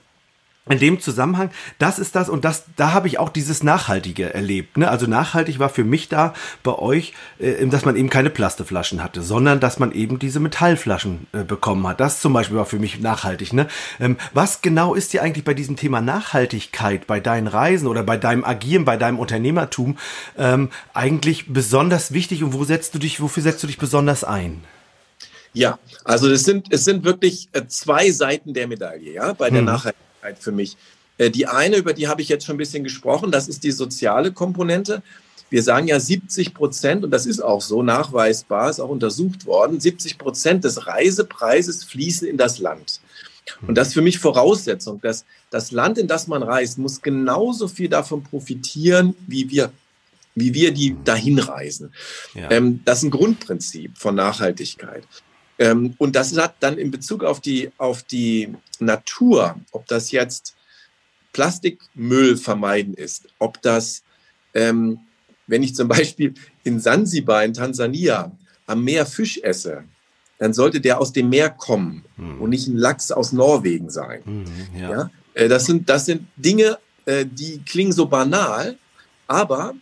[0.69, 4.77] in dem Zusammenhang, das ist das und das, da habe ich auch dieses Nachhaltige erlebt.
[4.77, 4.89] Ne?
[4.89, 9.21] Also nachhaltig war für mich da bei euch, äh, dass man eben keine Plasteflaschen hatte,
[9.23, 11.99] sondern dass man eben diese Metallflaschen äh, bekommen hat.
[11.99, 13.51] Das zum Beispiel war für mich nachhaltig.
[13.53, 13.67] Ne?
[13.99, 18.17] Ähm, was genau ist dir eigentlich bei diesem Thema Nachhaltigkeit, bei deinen Reisen oder bei
[18.17, 19.97] deinem Agieren, bei deinem Unternehmertum
[20.37, 24.63] ähm, eigentlich besonders wichtig und wo setzt du dich, wofür setzt du dich besonders ein?
[25.53, 29.59] Ja, also es sind, es sind wirklich äh, zwei Seiten der Medaille, ja, bei der
[29.59, 29.65] hm.
[29.65, 30.08] Nachhaltigkeit
[30.39, 30.77] für mich.
[31.17, 33.71] Äh, die eine, über die habe ich jetzt schon ein bisschen gesprochen, das ist die
[33.71, 35.03] soziale Komponente.
[35.49, 39.79] Wir sagen ja 70 Prozent, und das ist auch so nachweisbar, ist auch untersucht worden,
[39.79, 43.01] 70 Prozent des Reisepreises fließen in das Land.
[43.67, 47.67] Und das ist für mich Voraussetzung, dass das Land, in das man reist, muss genauso
[47.67, 49.71] viel davon profitieren, wie wir,
[50.35, 51.91] wie wir die dahin reisen.
[52.35, 52.51] Ja.
[52.51, 55.03] Ähm, das ist ein Grundprinzip von Nachhaltigkeit.
[55.59, 60.55] Ähm, und das hat dann in Bezug auf die, auf die Natur, ob das jetzt
[61.33, 64.01] Plastikmüll vermeiden ist, ob das,
[64.53, 64.99] ähm,
[65.47, 68.31] wenn ich zum Beispiel in Sansibar in Tansania
[68.65, 69.83] am Meer Fisch esse,
[70.37, 72.41] dann sollte der aus dem Meer kommen mhm.
[72.41, 74.21] und nicht ein Lachs aus Norwegen sein.
[74.25, 74.89] Mhm, ja.
[74.89, 75.11] ja?
[75.33, 78.77] Äh, das, sind, das sind Dinge, äh, die klingen so banal,
[79.27, 79.73] aber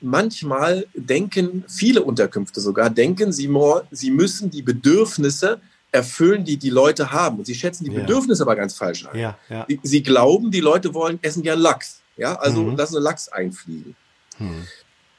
[0.00, 5.60] manchmal denken viele Unterkünfte sogar, denken sie, more, sie müssen die Bedürfnisse
[5.92, 7.38] erfüllen, die die Leute haben.
[7.38, 8.00] Und sie schätzen die ja.
[8.00, 9.18] Bedürfnisse aber ganz falsch ein.
[9.18, 9.66] Ja, ja.
[9.68, 12.00] Sie, sie, glauben, die Leute wollen essen gern Lachs.
[12.16, 12.76] Ja, also mhm.
[12.76, 13.96] lassen Lachs einfliegen.
[14.38, 14.66] Mhm.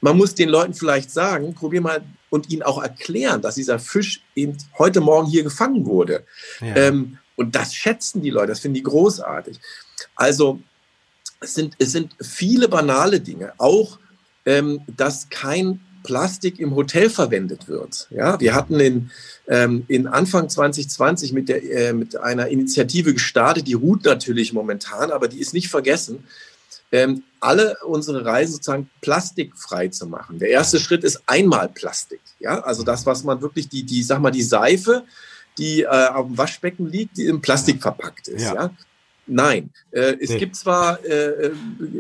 [0.02, 4.24] Man muss den Leuten vielleicht sagen, probier mal und ihnen auch erklären, dass dieser Fisch
[4.36, 6.26] eben heute Morgen hier gefangen wurde.
[6.62, 9.60] Ähm, und das schätzen die Leute, das finden die großartig.
[10.16, 10.60] Also
[11.40, 14.00] es sind, es sind viele banale Dinge, auch
[14.46, 18.08] ähm, dass kein Plastik im Hotel verwendet wird.
[18.10, 19.12] Ja, wir hatten in,
[19.48, 25.12] ähm, in Anfang 2020 mit, der, äh, mit einer Initiative gestartet, die ruht natürlich momentan,
[25.12, 26.24] aber die ist nicht vergessen,
[26.92, 30.40] ähm, alle unsere Reisen sozusagen plastikfrei zu machen.
[30.40, 32.22] Der erste Schritt ist einmal Plastik.
[32.40, 35.04] Ja, also das, was man wirklich, die, die, sag mal, die Seife,
[35.58, 38.44] die äh, auf dem Waschbecken liegt, die in Plastik verpackt ist.
[38.44, 38.56] Ja.
[38.56, 38.72] ja?
[39.28, 40.40] Nein, äh, es nee.
[40.40, 41.52] gibt zwar, äh, äh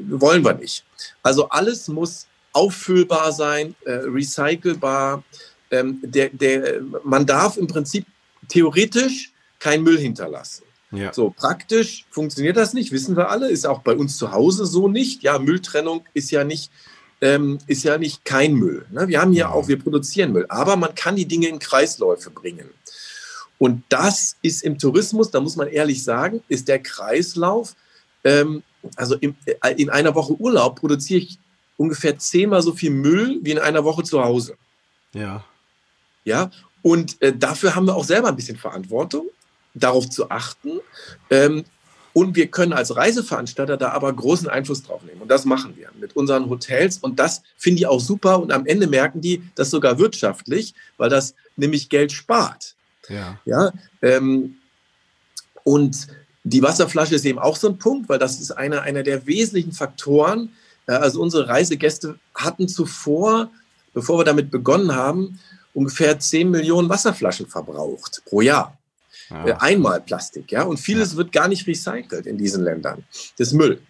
[0.10, 0.84] wollen wir nicht.
[1.23, 5.23] Also alles muss auffüllbar sein, äh, recycelbar.
[5.69, 8.05] Ähm, der, der, man darf im Prinzip
[8.47, 10.63] theoretisch keinen Müll hinterlassen.
[10.91, 11.13] Ja.
[11.13, 14.89] So, praktisch funktioniert das nicht, wissen wir alle, ist auch bei uns zu Hause so
[14.89, 15.23] nicht.
[15.23, 16.69] Ja, Mülltrennung ist ja nicht
[17.21, 18.85] ähm, ist ja nicht kein Müll.
[18.89, 19.07] Ne?
[19.07, 22.69] Wir haben hier auch, wir produzieren Müll, aber man kann die Dinge in Kreisläufe bringen.
[23.59, 27.75] Und das ist im Tourismus, da muss man ehrlich sagen, ist der Kreislauf,
[28.23, 28.63] ähm,
[28.95, 31.37] also im, äh, in einer Woche Urlaub produziere ich
[31.82, 34.56] ungefähr zehnmal so viel Müll wie in einer Woche zu Hause.
[35.13, 35.44] Ja.
[36.24, 36.52] Ja,
[36.84, 39.26] und äh, dafür haben wir auch selber ein bisschen Verantwortung,
[39.74, 40.80] darauf zu achten.
[41.32, 41.63] Ähm,
[42.13, 45.22] und wir können als Reiseveranstalter da aber großen Einfluss drauf nehmen.
[45.22, 47.00] Und das machen wir mit unseren Hotels.
[47.00, 48.39] Und das finde ich auch super.
[48.39, 52.76] Und am Ende merken die das sogar wirtschaftlich, weil das nämlich Geld spart.
[53.10, 53.39] Ja.
[53.46, 53.72] Ja,
[54.04, 54.58] ähm,
[55.63, 56.08] und
[56.44, 59.72] die Wasserflasche ist eben auch so ein Punkt, weil das ist einer, einer der wesentlichen
[59.72, 60.50] Faktoren.
[60.91, 63.49] Äh, also unsere Reisegäste hatten zuvor,
[63.93, 65.39] bevor wir damit begonnen haben,
[65.73, 68.77] ungefähr 10 Millionen Wasserflaschen verbraucht pro Jahr.
[69.30, 69.47] Ja.
[69.47, 70.63] Äh, einmal Plastik, ja.
[70.63, 71.17] Und vieles ja.
[71.17, 73.04] wird gar nicht recycelt in diesen Ländern.
[73.38, 73.82] Das ist Müll.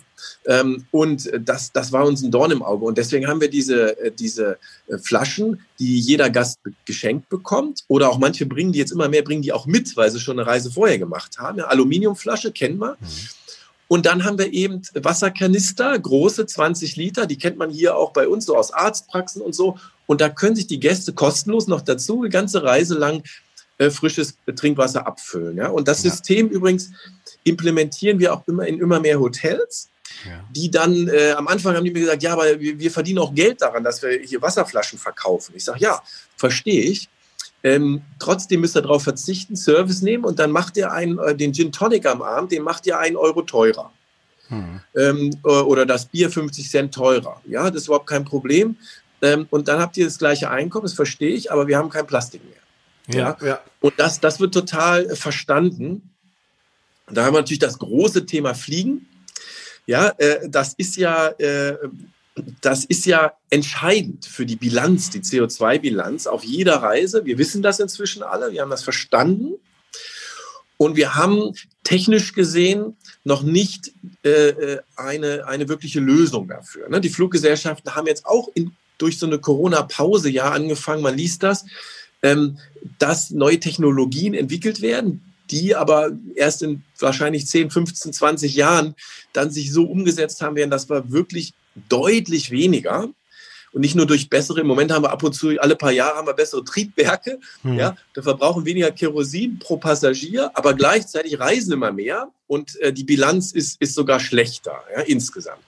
[0.45, 2.85] Ähm, und das, das war uns ein Dorn im Auge.
[2.85, 4.59] Und deswegen haben wir diese, äh, diese
[5.01, 7.83] Flaschen, die jeder Gast geschenkt bekommt.
[7.87, 10.39] Oder auch manche bringen die jetzt immer mehr, bringen die auch mit, weil sie schon
[10.39, 11.57] eine Reise vorher gemacht haben.
[11.57, 12.97] Eine Aluminiumflasche kennen wir.
[12.99, 13.07] Mhm.
[13.91, 18.25] Und dann haben wir eben Wasserkanister, große 20 Liter, die kennt man hier auch bei
[18.25, 19.77] uns so aus Arztpraxen und so.
[20.05, 23.21] Und da können sich die Gäste kostenlos noch dazu die ganze Reise lang
[23.79, 25.57] äh, frisches Trinkwasser abfüllen.
[25.57, 25.67] Ja?
[25.67, 26.09] Und das ja.
[26.09, 26.91] System übrigens
[27.43, 29.89] implementieren wir auch immer in immer mehr Hotels
[30.55, 33.33] die dann äh, am Anfang haben die mir gesagt, ja, aber wir, wir, verdienen auch
[33.33, 35.53] Geld daran, dass wir hier Wasserflaschen verkaufen.
[35.55, 36.01] Ich sage, ja,
[36.37, 37.09] verstehe ich.
[37.63, 41.53] Ähm, trotzdem müsst ihr darauf verzichten, Service nehmen und dann macht ihr einen, äh, den
[41.53, 43.91] Gin Tonic am Abend, den macht ihr einen Euro teurer.
[44.47, 44.81] Hm.
[44.95, 47.41] Ähm, äh, oder das Bier 50 Cent teurer.
[47.47, 48.77] Ja, das ist überhaupt kein Problem.
[49.21, 52.07] Ähm, und dann habt ihr das gleiche Einkommen, das verstehe ich, aber wir haben kein
[52.07, 53.15] Plastik mehr.
[53.15, 53.47] Ja, ja.
[53.47, 53.59] ja.
[53.79, 56.09] Und das, das wird total äh, verstanden.
[57.09, 59.07] Da haben wir natürlich das große Thema Fliegen.
[59.85, 61.77] Ja, äh, das ist ja, äh,
[62.61, 67.25] das ist ja entscheidend für die Bilanz, die CO2-Bilanz auf jeder Reise.
[67.25, 69.55] Wir wissen das inzwischen alle, wir haben das verstanden.
[70.77, 73.91] Und wir haben technisch gesehen noch nicht
[74.23, 76.89] äh, äh eine, eine wirkliche Lösung dafür.
[76.89, 77.01] Ne?
[77.01, 81.65] Die Fluggesellschaften haben jetzt auch in, durch so eine Corona-Pause ja angefangen, man liest das,
[82.23, 82.57] ähm,
[82.97, 88.95] dass neue Technologien entwickelt werden, die aber erst in wahrscheinlich 10, 15, 20 Jahren
[89.33, 93.09] dann sich so umgesetzt haben werden, dass wir wirklich deutlich weniger
[93.73, 96.17] und nicht nur durch bessere, im Moment haben wir ab und zu, alle paar Jahre
[96.17, 97.79] haben wir bessere Triebwerke, hm.
[97.79, 103.05] ja, da verbrauchen weniger Kerosin pro Passagier, aber gleichzeitig reisen immer mehr und äh, die
[103.05, 105.63] Bilanz ist, ist sogar schlechter, ja, insgesamt.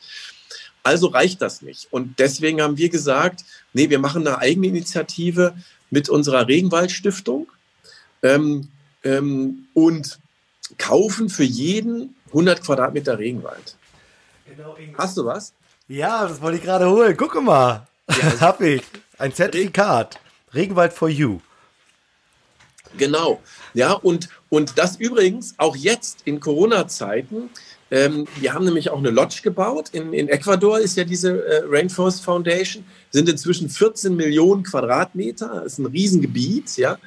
[0.86, 1.88] Also reicht das nicht.
[1.92, 5.56] Und deswegen haben wir gesagt, nee, wir machen eine eigene Initiative
[5.89, 7.48] mit unserer Regenwaldstiftung.
[8.22, 8.68] Ähm,
[9.04, 10.20] ähm, und
[10.78, 13.76] kaufen für jeden 100 Quadratmeter Regenwald.
[14.46, 15.54] Genau, Hast du was?
[15.88, 17.15] Ja, das wollte ich gerade holen.
[17.17, 17.88] Gucke mal.
[18.10, 18.84] Ja, Hab ich.
[19.17, 20.19] Ein Zertifikat.
[20.54, 21.39] Regenwald for you.
[22.98, 23.41] Genau.
[23.74, 27.50] Ja, und, und das übrigens auch jetzt in Corona-Zeiten.
[27.91, 29.89] Ähm, wir haben nämlich auch eine Lodge gebaut.
[29.91, 32.86] In, in Ecuador ist ja diese äh, Rainforest Foundation.
[33.12, 35.62] Sind inzwischen 14 Millionen Quadratmeter.
[35.63, 36.98] Das ist ein Riesengebiet, ja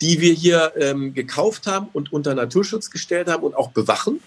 [0.00, 4.20] die wir hier ähm, gekauft haben und unter Naturschutz gestellt haben und auch bewachen.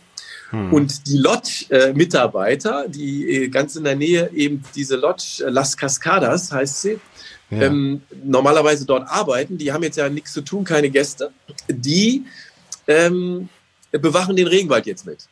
[0.52, 0.74] Hm.
[0.74, 6.52] Und die Lodge-Mitarbeiter, die äh, ganz in der Nähe eben diese Lodge äh, Las Cascadas
[6.52, 7.00] heißt sie,
[7.52, 7.64] ja.
[7.64, 11.32] ähm, normalerweise dort arbeiten, die haben jetzt ja nichts zu tun, keine Gäste,
[11.68, 12.26] die
[12.88, 13.50] ähm,
[13.92, 15.28] bewachen den Regenwald jetzt mit.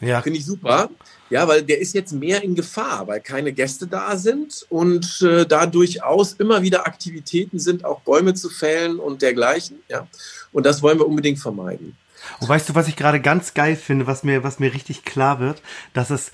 [0.00, 0.20] Ja.
[0.20, 0.90] Finde ich super.
[1.30, 5.46] Ja, weil der ist jetzt mehr in Gefahr, weil keine Gäste da sind und äh,
[5.46, 9.78] da durchaus immer wieder Aktivitäten sind, auch Bäume zu fällen und dergleichen.
[9.88, 10.06] Ja.
[10.52, 11.96] Und das wollen wir unbedingt vermeiden.
[12.40, 15.40] Und weißt du, was ich gerade ganz geil finde, was mir, was mir richtig klar
[15.40, 16.32] wird, dass es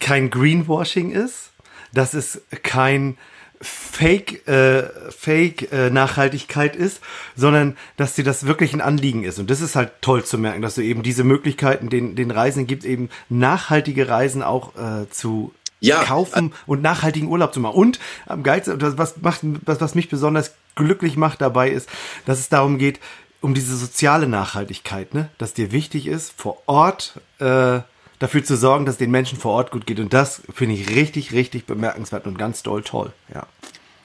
[0.00, 1.50] kein Greenwashing ist,
[1.92, 3.16] dass es kein
[3.60, 7.00] Fake, äh, Fake äh, Nachhaltigkeit ist,
[7.34, 9.40] sondern dass dir das wirklich ein Anliegen ist.
[9.40, 12.68] Und das ist halt toll zu merken, dass du eben diese Möglichkeiten den, den Reisenden
[12.68, 16.04] gibt, eben nachhaltige Reisen auch äh, zu ja.
[16.04, 17.74] kaufen und nachhaltigen Urlaub zu machen.
[17.76, 21.88] Und am geilsten, was macht, was, was mich besonders glücklich macht dabei ist,
[22.26, 23.00] dass es darum geht,
[23.40, 25.30] um diese soziale Nachhaltigkeit, ne?
[25.38, 27.80] dass dir wichtig ist, vor Ort äh,
[28.18, 30.00] dafür zu sorgen, dass den Menschen vor Ort gut geht.
[30.00, 33.12] Und das finde ich richtig, richtig bemerkenswert und ganz doll toll.
[33.32, 33.46] Ja.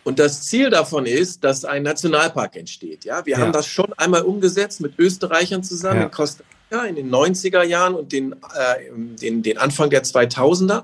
[0.03, 3.05] Und das Ziel davon ist, dass ein Nationalpark entsteht.
[3.05, 3.39] Ja, wir ja.
[3.39, 6.05] haben das schon einmal umgesetzt mit Österreichern zusammen ja.
[6.05, 10.84] in Costa Rica in den 90er Jahren und den, äh, den, den Anfang der 2000er.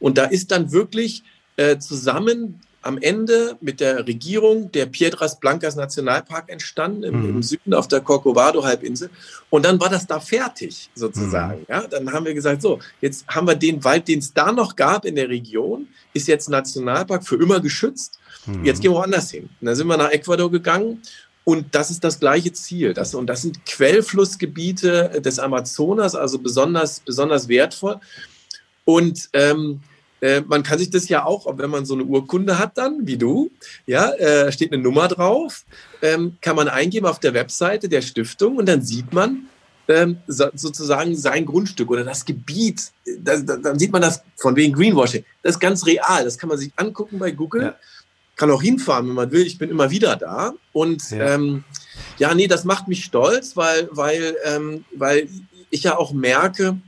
[0.00, 1.22] Und da ist dann wirklich
[1.56, 7.28] äh, zusammen am Ende mit der Regierung der Piedras Blancas Nationalpark entstanden, im, Mhm.
[7.30, 9.10] im Süden auf der Corcovado-Halbinsel.
[9.50, 11.64] Und dann war das da fertig, sozusagen.
[11.68, 14.76] Ja, dann haben wir gesagt, so, jetzt haben wir den Wald, den es da noch
[14.76, 18.18] gab in der Region, ist jetzt Nationalpark für immer geschützt.
[18.46, 18.64] Mhm.
[18.64, 19.48] Jetzt gehen wir woanders hin.
[19.60, 21.00] Und dann sind wir nach Ecuador gegangen
[21.44, 22.94] und das ist das gleiche Ziel.
[22.94, 28.00] Das, und das sind Quellflussgebiete des Amazonas, also besonders, besonders wertvoll.
[28.84, 29.80] Und ähm,
[30.22, 33.18] äh, man kann sich das ja auch, wenn man so eine Urkunde hat dann, wie
[33.18, 33.50] du,
[33.86, 35.64] ja, äh, steht eine Nummer drauf,
[36.00, 39.48] ähm, kann man eingeben auf der Webseite der Stiftung und dann sieht man
[39.88, 42.92] ähm, so, sozusagen sein Grundstück oder das Gebiet.
[43.18, 45.24] Da, da, dann sieht man das von wegen Greenwashing.
[45.42, 46.24] Das ist ganz real.
[46.24, 47.62] Das kann man sich angucken bei Google.
[47.62, 47.76] Ja.
[48.36, 49.44] Kann auch hinfahren, wenn man will.
[49.44, 50.54] Ich bin immer wieder da.
[50.72, 51.18] Und Ja.
[51.18, 51.64] ja, ähm,
[52.18, 55.28] ja nee, das macht mich stolz, weil, weil, ähm, weil
[55.70, 56.78] ich ja auch merke,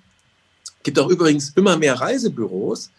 [0.85, 2.91] gibt auch übrigens immer mehr Reisebüros,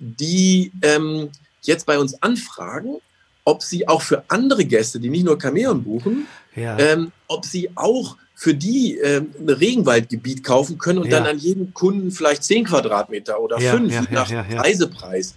[0.00, 1.30] die ähm,
[1.62, 2.96] jetzt bei uns anfragen,
[3.44, 6.78] ob sie auch für andere Gäste, die nicht nur Chamäleon buchen, Ja.
[6.78, 11.18] ähm, ob sie auch für die ähm, ein Regenwaldgebiet kaufen können und Ja.
[11.20, 14.30] dann an jeden Kunden vielleicht 10 Quadratmeter oder Ja, 5 ja, nach.
[14.30, 15.36] Reisepreis.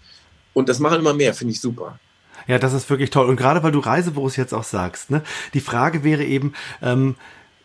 [0.53, 1.99] Und das machen immer mehr, finde ich super.
[2.47, 3.27] Ja, das ist wirklich toll.
[3.27, 5.21] Und gerade weil du Reisebüros jetzt auch sagst, ne?
[5.53, 7.15] Die Frage wäre eben, ähm,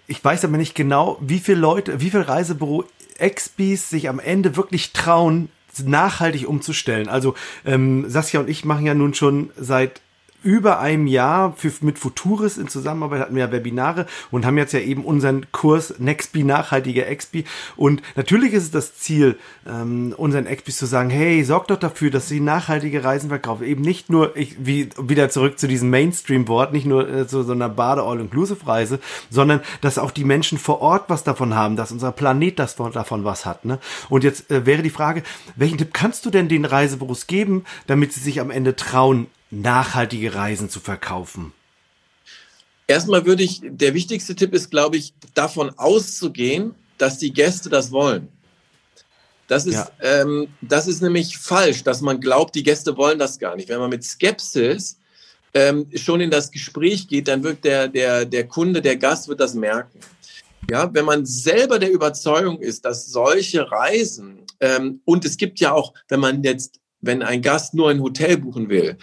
[0.06, 2.84] ich weiß aber nicht genau, wie viele Leute, wie viel Reisebüro
[3.18, 5.50] Expis sich am Ende wirklich trauen,
[5.86, 7.08] nachhaltig umzustellen.
[7.08, 10.00] Also ähm, Saskia und ich machen ja nun schon seit
[10.42, 14.72] über einem Jahr für, mit Futuris in Zusammenarbeit hatten wir ja Webinare und haben jetzt
[14.72, 17.44] ja eben unseren Kurs Nextby nachhaltige Expi.
[17.76, 19.36] Und natürlich ist es das Ziel
[19.66, 23.64] ähm, unseren Expis zu sagen hey sorgt doch dafür dass sie nachhaltige Reisen verkaufen.
[23.64, 27.42] Eben nicht nur ich, wie wieder zurück zu diesem Mainstream Wort nicht nur äh, zu
[27.42, 31.54] so einer Bade All Inclusive Reise sondern dass auch die Menschen vor Ort was davon
[31.54, 33.78] haben dass unser Planet das von, davon was hat ne?
[34.08, 35.22] Und jetzt äh, wäre die Frage
[35.56, 40.34] welchen Tipp kannst du denn den Reisebüros geben damit sie sich am Ende trauen nachhaltige
[40.34, 41.52] Reisen zu verkaufen?
[42.86, 47.90] Erstmal würde ich, der wichtigste Tipp ist, glaube ich, davon auszugehen, dass die Gäste das
[47.92, 48.28] wollen.
[49.46, 49.90] Das ist, Ja.
[50.00, 53.68] ähm, das ist nämlich falsch, dass man glaubt, die Gäste wollen das gar nicht.
[53.68, 54.98] Wenn man mit Skepsis
[55.54, 59.40] ähm, schon in das Gespräch geht, dann wird der, der, der Kunde, der Gast wird
[59.40, 60.00] das merken.
[60.70, 65.72] Ja, wenn man selber der Überzeugung ist, dass solche Reisen, ähm, und es gibt ja
[65.72, 68.98] auch, wenn man jetzt, wenn ein Gast nur ein Hotel buchen will,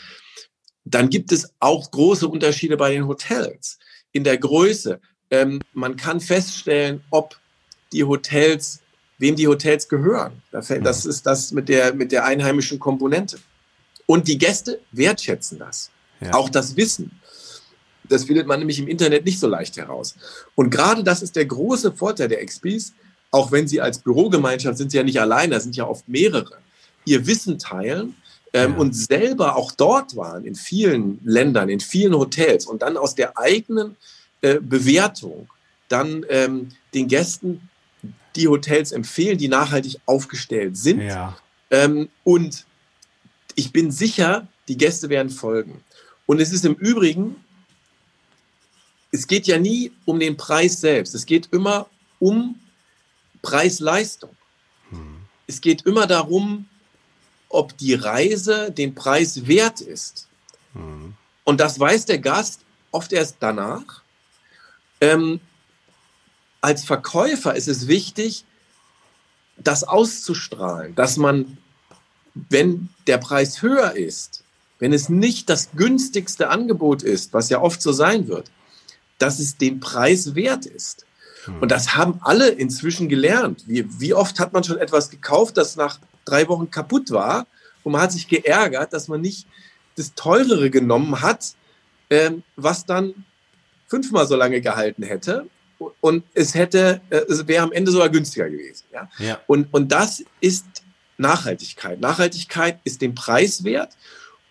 [0.85, 3.79] dann gibt es auch große Unterschiede bei den Hotels
[4.11, 5.01] in der Größe.
[5.31, 7.37] Ähm, man kann feststellen, ob
[7.91, 8.79] die Hotels,
[9.17, 10.41] wem die Hotels gehören.
[10.83, 13.39] Das ist das mit der, mit der einheimischen Komponente.
[14.05, 15.89] Und die Gäste wertschätzen das.
[16.21, 16.33] Ja.
[16.33, 17.19] Auch das Wissen.
[18.07, 20.15] Das findet man nämlich im Internet nicht so leicht heraus.
[20.53, 22.93] Und gerade das ist der große Vorteil der XPs,
[23.31, 26.59] auch wenn sie als Bürogemeinschaft sind sie ja nicht allein, da sind ja oft mehrere,
[27.05, 28.15] ihr Wissen teilen
[28.55, 33.13] ähm, und selber auch dort waren, in vielen Ländern, in vielen Hotels und dann aus
[33.13, 33.97] der eigenen
[34.41, 35.49] äh, Bewertung
[35.89, 37.69] dann ähm, den Gästen
[38.37, 41.01] die Hotels empfehlen, die nachhaltig aufgestellt sind.
[41.01, 41.37] Ja.
[41.69, 42.65] Ähm, und
[43.55, 45.83] ich bin sicher, die Gäste werden folgen.
[46.25, 47.35] Und es ist im Übrigen,
[49.11, 51.13] es geht ja nie um den Preis selbst.
[51.13, 51.87] Es geht immer
[52.19, 52.59] um
[53.41, 54.31] Preis-Leistung.
[55.45, 56.67] Es geht immer darum,
[57.55, 60.27] ob die Reise den Preis wert ist.
[61.43, 64.01] Und das weiß der Gast oft erst danach.
[65.01, 65.39] Ähm,
[66.61, 68.45] als Verkäufer ist es wichtig,
[69.57, 71.57] das auszustrahlen, dass man,
[72.33, 74.43] wenn der Preis höher ist,
[74.79, 78.51] wenn es nicht das günstigste Angebot ist, was ja oft so sein wird,
[79.17, 81.05] dass es den Preis wert ist.
[81.61, 83.63] Und das haben alle inzwischen gelernt.
[83.67, 87.47] Wie, wie oft hat man schon etwas gekauft, das nach drei Wochen kaputt war
[87.83, 89.47] und man hat sich geärgert, dass man nicht
[89.95, 91.55] das teurere genommen hat,
[92.09, 93.25] ähm, was dann
[93.87, 95.47] fünfmal so lange gehalten hätte
[96.01, 98.85] und es hätte, äh, es wäre am Ende sogar günstiger gewesen.
[98.91, 99.09] Ja?
[99.19, 99.39] Ja.
[99.47, 100.65] Und, und das ist
[101.17, 101.99] Nachhaltigkeit.
[101.99, 103.95] Nachhaltigkeit ist den Preis wert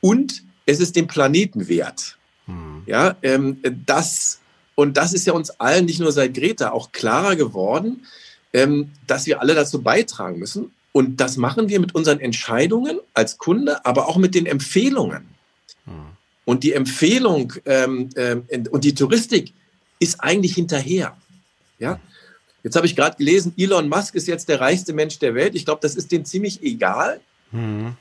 [0.00, 2.16] und es ist dem Planeten wert.
[2.46, 2.82] Hm.
[2.86, 4.40] Ja, ähm, das,
[4.74, 8.06] und das ist ja uns allen, nicht nur seit Greta, auch klarer geworden,
[8.52, 10.72] ähm, dass wir alle dazu beitragen müssen.
[10.96, 15.26] Und das machen wir mit unseren Entscheidungen als Kunde, aber auch mit den Empfehlungen.
[16.44, 19.52] Und die Empfehlung ähm, ähm, und die Touristik
[19.98, 21.16] ist eigentlich hinterher.
[21.80, 21.98] Ja?
[22.62, 25.56] Jetzt habe ich gerade gelesen, Elon Musk ist jetzt der reichste Mensch der Welt.
[25.56, 27.20] Ich glaube, das ist dem ziemlich egal.
[27.50, 27.96] Hm.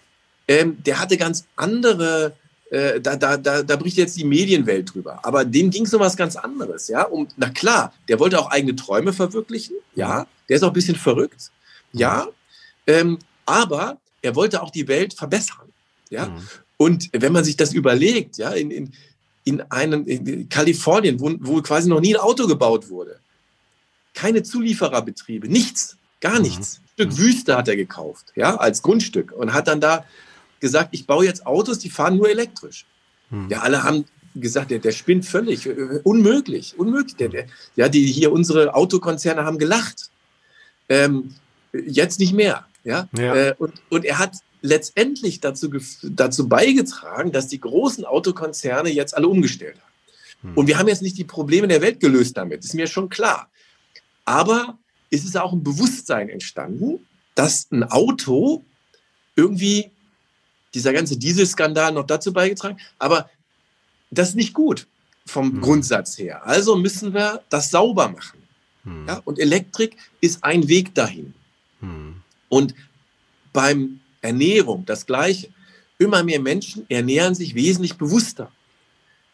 [0.47, 2.33] Ähm, der hatte ganz andere,
[2.69, 5.19] äh, da, da, da, da bricht jetzt die Medienwelt drüber.
[5.23, 6.89] Aber dem ging es um was ganz anderes.
[6.89, 7.03] Ja?
[7.05, 9.77] Um, na klar, der wollte auch eigene Träume verwirklichen.
[9.95, 11.49] Ja, der ist auch ein bisschen verrückt.
[11.91, 12.27] Ja,
[12.87, 15.69] ähm, aber er wollte auch die Welt verbessern.
[16.09, 16.47] Ja, Mhm.
[16.77, 18.93] Und wenn man sich das überlegt, ja, in, in,
[19.45, 23.19] in einem in Kalifornien, wo, wo quasi noch nie ein Auto gebaut wurde,
[24.13, 26.41] keine Zuliefererbetriebe, nichts, gar mhm.
[26.41, 26.79] nichts.
[26.79, 27.17] Ein Stück mhm.
[27.19, 30.05] Wüste hat er gekauft, ja, als Grundstück und hat dann da
[30.59, 32.85] gesagt, ich baue jetzt Autos, die fahren nur elektrisch.
[33.29, 33.49] Mhm.
[33.49, 34.05] Ja, alle haben
[34.35, 37.15] gesagt, der, der spinnt völlig, äh, unmöglich, unmöglich.
[37.15, 40.09] Der, der, ja, die hier unsere Autokonzerne haben gelacht.
[40.89, 41.35] Ähm,
[41.71, 43.07] jetzt nicht mehr, ja.
[43.17, 43.35] ja.
[43.35, 45.69] Äh, und, und er hat letztendlich dazu,
[46.03, 50.51] dazu beigetragen, dass die großen Autokonzerne jetzt alle umgestellt haben.
[50.51, 50.57] Mhm.
[50.57, 53.49] Und wir haben jetzt nicht die Probleme der Welt gelöst damit, ist mir schon klar.
[54.25, 54.77] Aber
[55.11, 57.05] es ist auch ein Bewusstsein entstanden,
[57.35, 58.63] dass ein Auto
[59.35, 59.91] irgendwie,
[60.73, 63.29] dieser ganze Dieselskandal noch dazu beigetragen, aber
[64.11, 64.87] das ist nicht gut
[65.25, 65.61] vom mhm.
[65.61, 66.45] Grundsatz her.
[66.45, 68.39] Also müssen wir das sauber machen.
[68.83, 69.07] Mhm.
[69.07, 69.21] Ja?
[69.25, 71.33] Und Elektrik ist ein Weg dahin.
[71.81, 72.22] Mhm.
[72.53, 72.75] Und
[73.51, 75.49] beim Ernährung das Gleiche.
[75.97, 78.51] Immer mehr Menschen ernähren sich wesentlich bewusster.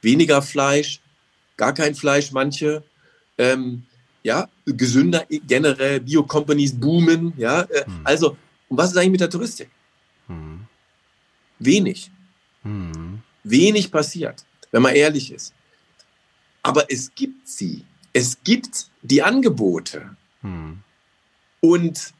[0.01, 1.01] Weniger Fleisch,
[1.57, 2.81] gar kein Fleisch, manche.
[3.37, 3.83] Ähm,
[4.23, 7.61] ja, gesünder generell, Bio-Companies boomen, ja.
[7.63, 8.01] Äh, hm.
[8.05, 8.37] Also,
[8.69, 9.69] und was ist eigentlich mit der Touristik?
[10.27, 10.61] Hm.
[11.59, 12.09] Wenig.
[12.63, 13.21] Hm.
[13.43, 15.53] Wenig passiert, wenn man ehrlich ist.
[16.63, 17.83] Aber es gibt sie.
[18.13, 20.15] Es gibt die Angebote.
[20.41, 20.79] Hm.
[21.59, 22.13] Und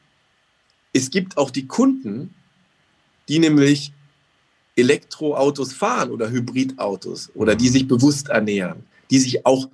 [0.94, 2.34] es gibt auch die Kunden,
[3.28, 3.94] die nämlich
[4.76, 7.74] Elektroautos fahren oder Hybridautos oder die hm.
[7.74, 9.70] sich bewusst ernähren, die sich auch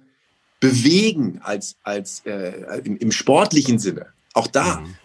[0.60, 4.08] bewegen als, als äh, im, im, sportlichen Sinne.
[4.34, 4.78] Auch da.
[4.78, 4.96] Mhm.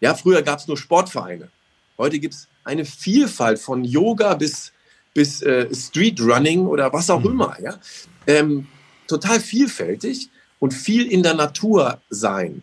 [0.00, 1.50] Ja, früher gab es nur Sportvereine.
[1.98, 4.72] Heute gibt es eine Vielfalt von Yoga bis,
[5.12, 7.30] bis äh, Street Running oder was auch mhm.
[7.32, 7.60] immer.
[7.60, 7.78] Ja?
[8.26, 8.66] Ähm,
[9.06, 12.62] total vielfältig und viel in der Natur sein.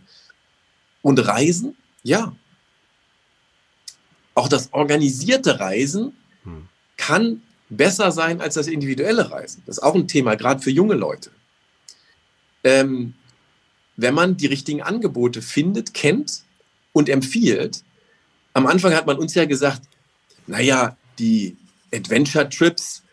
[1.02, 2.34] Und Reisen, ja.
[4.38, 6.68] Auch das organisierte Reisen mhm.
[6.96, 9.64] kann besser sein als das individuelle Reisen.
[9.66, 11.32] Das ist auch ein Thema, gerade für junge Leute
[12.68, 13.14] ähm,
[13.96, 16.44] wenn man die richtigen Angebote findet, kennt
[16.94, 17.84] und empfiehlt.
[18.54, 19.82] Am Anfang hat man uns ja gesagt,
[20.46, 21.58] naja, die
[21.94, 23.04] Adventure Trips,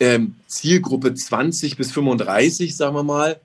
[0.00, 3.40] ähm, Zielgruppe 20 bis 35, sagen wir mal,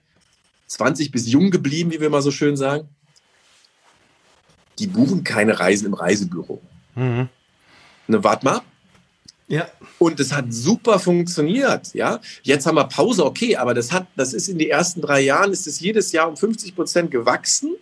[0.67, 2.89] 20 bis jung geblieben, wie wir mal so schön sagen,
[4.79, 6.61] die buchen keine Reisen im Reisebüro.
[6.95, 7.29] Mhm.
[8.07, 8.61] Ne, wart mal
[9.51, 9.67] ja.
[9.99, 12.21] Und es hat super funktioniert, ja.
[12.41, 15.51] Jetzt haben wir Pause, okay, aber das hat, das ist in den ersten drei Jahren,
[15.51, 17.75] ist es jedes Jahr um 50 Prozent gewachsen.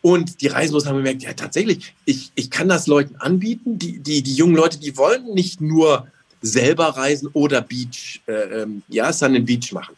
[0.00, 3.78] Und die Reisenlos haben gemerkt, ja, tatsächlich, ich, ich kann das Leuten anbieten.
[3.78, 6.08] Die, die, die jungen Leute, die wollen nicht nur
[6.40, 9.94] selber reisen oder Beach, äh, ähm, ja, Sun and Beach machen.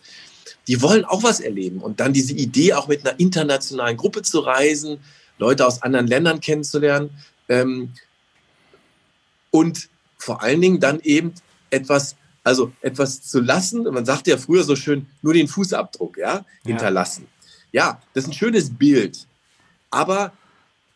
[0.68, 1.78] Die wollen auch was erleben.
[1.78, 4.98] Und dann diese Idee, auch mit einer internationalen Gruppe zu reisen,
[5.38, 7.08] Leute aus anderen Ländern kennenzulernen.
[7.48, 7.94] Ähm,
[9.54, 9.88] und
[10.18, 11.32] vor allen Dingen dann eben
[11.70, 13.84] etwas, also etwas zu lassen.
[13.84, 17.28] Man sagte ja früher so schön, nur den Fußabdruck, ja, hinterlassen.
[17.70, 19.28] Ja, das ist ein schönes Bild.
[19.92, 20.32] Aber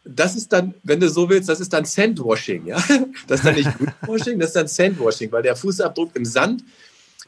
[0.05, 2.83] das ist dann, wenn du so willst, das ist dann Sandwashing, ja.
[3.29, 6.65] Das ist dann nicht Greenwashing, das ist dann Sandwashing, weil der Fußabdruck im Sand,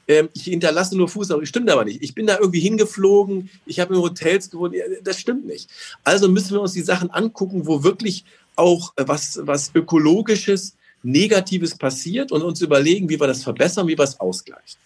[0.08, 2.02] ähm, ich hinterlasse nur Fußabdruck, stimmt aber nicht.
[2.02, 4.74] Ich bin da irgendwie hingeflogen, ich habe in Hotels gewohnt,
[5.04, 5.70] das stimmt nicht.
[6.02, 8.24] Also müssen wir uns die Sachen angucken, wo wirklich
[8.56, 13.96] auch äh, was, was Ökologisches, Negatives passiert und uns überlegen, wie wir das verbessern, wie
[13.96, 14.78] wir es ausgleichen.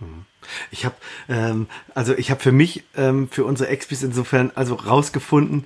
[0.00, 0.24] Mhm.
[0.70, 0.94] Ich habe
[1.28, 5.64] ähm, also ich habe für mich ähm, für unsere Expis insofern also rausgefunden,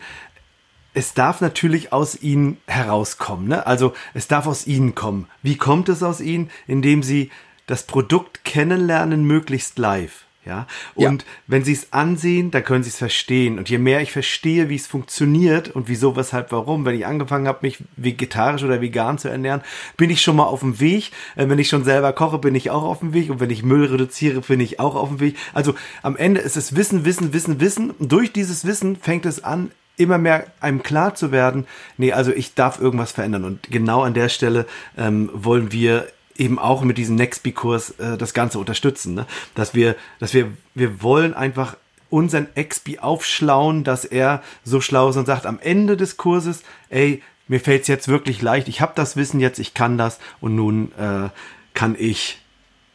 [0.93, 3.49] es darf natürlich aus ihnen herauskommen.
[3.49, 3.67] Ne?
[3.67, 5.29] Also es darf aus ihnen kommen.
[5.43, 6.51] Wie kommt es aus ihnen?
[6.67, 7.31] Indem sie
[7.67, 10.25] das Produkt kennenlernen, möglichst live.
[10.51, 11.29] Ja, und ja.
[11.47, 13.57] wenn sie es ansehen, dann können sie es verstehen.
[13.57, 17.47] Und je mehr ich verstehe, wie es funktioniert und wieso, weshalb, warum, wenn ich angefangen
[17.47, 19.63] habe, mich vegetarisch oder vegan zu ernähren,
[19.97, 21.13] bin ich schon mal auf dem Weg.
[21.37, 23.31] Äh, wenn ich schon selber koche, bin ich auch auf dem Weg.
[23.31, 25.37] Und wenn ich Müll reduziere, bin ich auch auf dem Weg.
[25.55, 27.91] Also am Ende ist es Wissen, Wissen, Wissen, Wissen.
[27.93, 32.33] Und durch dieses Wissen fängt es an, immer mehr einem klar zu werden, nee, also
[32.33, 33.45] ich darf irgendwas verändern.
[33.45, 34.67] Und genau an der Stelle
[34.99, 36.09] ähm, wollen wir
[36.41, 39.15] eben auch mit diesem Nextby-Kurs äh, das Ganze unterstützen.
[39.15, 39.27] Ne?
[39.55, 41.77] Dass wir, dass wir, wir wollen einfach
[42.09, 47.23] unseren Expi aufschlauen, dass er so schlau ist und sagt am Ende des Kurses, ey,
[47.47, 50.57] mir fällt es jetzt wirklich leicht, ich habe das Wissen jetzt, ich kann das und
[50.57, 51.29] nun äh,
[51.75, 52.39] kann ich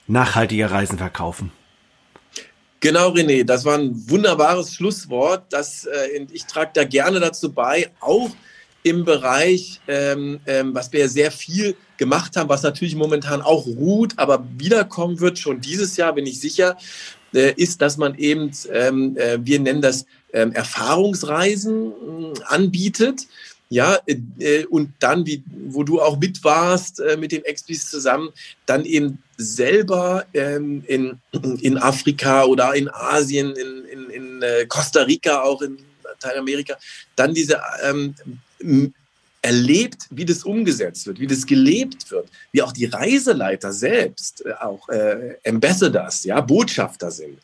[0.07, 1.51] nachhaltige Reisen verkaufen.
[2.81, 5.45] Genau, René, das war ein wunderbares Schlusswort.
[5.49, 8.29] Das, äh, ich trage da gerne dazu bei, auch
[8.85, 14.13] im Bereich, ähm, ähm, was wir sehr viel gemacht haben, was natürlich momentan auch ruht,
[14.17, 16.77] aber wiederkommen wird, schon dieses Jahr bin ich sicher,
[17.33, 21.93] äh, ist, dass man eben, ähm, äh, wir nennen das ähm, Erfahrungsreisen
[22.35, 23.21] äh, anbietet.
[23.69, 28.29] Ja, äh, und dann, wie, wo du auch mit warst, äh, mit dem Expis zusammen,
[28.67, 31.17] dann eben selber ähm, in,
[31.61, 36.77] in Afrika oder in Asien, in, in, in äh, Costa Rica, auch in Lateinamerika,
[37.15, 38.13] dann diese ähm,
[39.41, 44.53] erlebt, wie das umgesetzt wird, wie das gelebt wird, wie auch die Reiseleiter selbst äh,
[44.53, 47.37] auch äh, Ambassadors, ja, Botschafter sind.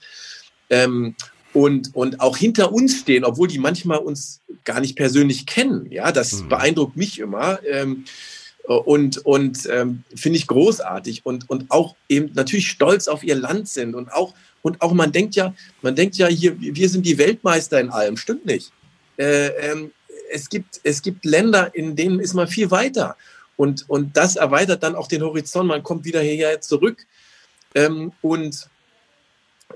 [0.70, 1.16] Ähm,
[1.54, 5.92] und, und auch hinter uns stehen, obwohl die manchmal uns gar nicht persönlich kennen.
[5.92, 6.50] Ja, das mhm.
[6.50, 7.60] beeindruckt mich immer.
[7.66, 8.06] Ähm,
[8.64, 13.68] und, und ähm, finde ich großartig und, und auch eben natürlich stolz auf ihr Land
[13.68, 17.18] sind und auch, und auch man denkt ja, man denkt ja hier, wir sind die
[17.18, 18.18] Weltmeister in allem.
[18.18, 18.72] Stimmt nicht.
[19.18, 19.92] Äh, ähm,
[20.32, 23.18] es, gibt, es gibt Länder, in denen ist man viel weiter.
[23.58, 25.68] Und, und das erweitert dann auch den Horizont.
[25.68, 27.06] Man kommt wieder hierher zurück.
[27.76, 28.68] Ähm, und,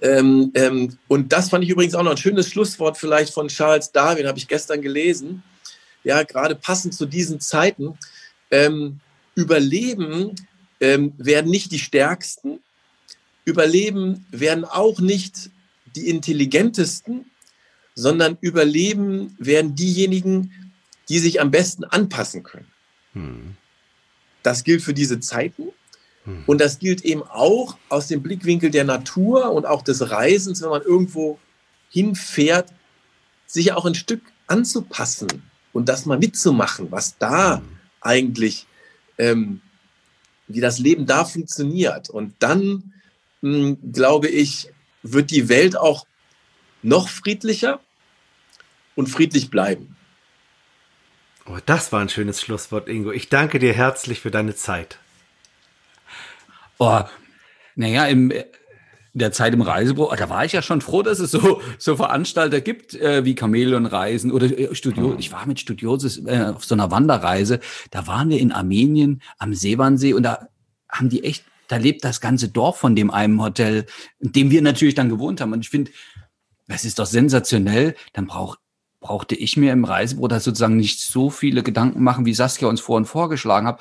[0.02, 3.92] ähm, ähm, und das fand ich übrigens auch noch ein schönes Schlusswort vielleicht von Charles
[3.92, 5.44] Darwin, habe ich gestern gelesen.
[6.04, 7.98] Ja, gerade passend zu diesen Zeiten.
[8.52, 9.00] Ähm,
[9.36, 10.36] überleben
[10.80, 12.60] ähm, werden nicht die Stärksten,
[13.44, 15.50] überleben werden auch nicht
[15.96, 17.26] die Intelligentesten,
[17.96, 20.52] sondern überleben werden diejenigen,
[21.10, 22.68] die sich am besten anpassen können.
[23.14, 23.56] Hm.
[24.44, 25.70] Das gilt für diese Zeiten
[26.26, 26.44] hm.
[26.46, 30.70] und das gilt eben auch aus dem Blickwinkel der Natur und auch des Reisens, wenn
[30.70, 31.40] man irgendwo
[31.90, 32.72] hinfährt,
[33.48, 35.28] sich auch ein Stück anzupassen
[35.72, 37.76] und das mal mitzumachen, was da hm
[38.06, 38.68] eigentlich,
[39.18, 39.62] ähm,
[40.48, 42.10] wie das Leben da funktioniert.
[42.10, 42.94] Und dann,
[43.42, 44.70] mh, hm, glaube ich,
[45.02, 46.06] wird die Welt auch
[46.84, 47.80] noch friedlicher
[48.96, 49.96] und friedlich bleiben.
[51.46, 53.12] Oh, das war ein schönes Schlusswort, Ingo.
[53.12, 54.98] Ich danke dir herzlich für deine Zeit.
[56.80, 57.02] Oh,
[57.76, 58.34] naja, im,
[59.14, 62.62] der Zeit im Reisebüro, da war ich ja schon froh, dass es so, so Veranstalter
[62.62, 65.10] gibt äh, wie Chamäleon-Reisen oder äh, Studio.
[65.10, 65.20] Mhm.
[65.20, 67.60] Ich war mit Studiosis äh, auf so einer Wanderreise.
[67.92, 70.50] Da waren wir in Armenien am Seewansee und da
[70.90, 73.86] haben die echt, da lebt das ganze Dorf von dem einen Hotel,
[74.20, 75.54] in dem wir natürlich dann gewohnt haben.
[75.54, 75.92] Und ich finde,
[76.68, 77.96] das ist doch sensationell.
[78.14, 78.58] Dann brauch,
[79.06, 82.82] brauchte ich mir im Reisebüro da sozusagen nicht so viele Gedanken machen, wie Saskia uns
[82.82, 83.80] vorhin vorgeschlagen hat,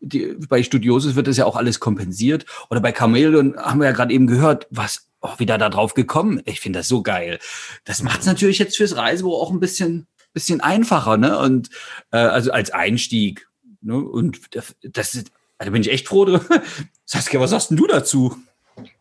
[0.00, 2.44] die, bei Studiosis wird das ja auch alles kompensiert.
[2.70, 6.42] Oder bei Chameleon haben wir ja gerade eben gehört, was auch wieder da drauf gekommen.
[6.44, 7.38] Ich finde das so geil.
[7.84, 11.38] Das macht es natürlich jetzt fürs Reisebüro auch ein bisschen, bisschen einfacher, ne?
[11.38, 11.70] Und
[12.10, 13.48] äh, also als Einstieg.
[13.80, 13.96] Ne?
[13.96, 14.40] Und
[14.82, 16.40] das, ist, da bin ich echt froh drin.
[17.04, 18.36] Saskia, was sagst denn du dazu?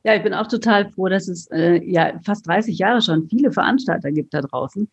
[0.03, 3.51] Ja, ich bin auch total froh, dass es äh, ja fast 30 Jahre schon viele
[3.51, 4.87] Veranstalter gibt da draußen,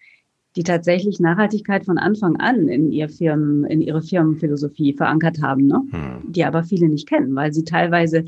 [0.57, 5.83] die tatsächlich Nachhaltigkeit von Anfang an in, ihr Firmen, in ihre Firmenphilosophie verankert haben, ne?
[5.91, 6.33] Hm.
[6.33, 8.25] die aber viele nicht kennen, weil sie teilweise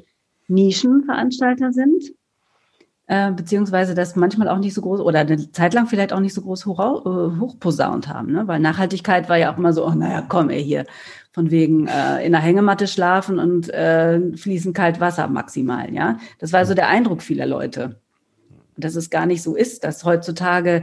[0.48, 2.12] Nischenveranstalter sind,
[3.06, 6.34] äh, beziehungsweise das manchmal auch nicht so groß oder eine Zeit lang vielleicht auch nicht
[6.34, 8.46] so groß hoch, äh, hochposaunt haben, ne?
[8.46, 10.86] weil Nachhaltigkeit war ja auch immer so, oh naja, komm ey hier,
[11.32, 16.18] von wegen äh, in der Hängematte schlafen und äh, fließen kalt Wasser maximal, ja.
[16.38, 17.96] Das war so der Eindruck vieler Leute.
[18.76, 20.82] Dass es gar nicht so ist, dass heutzutage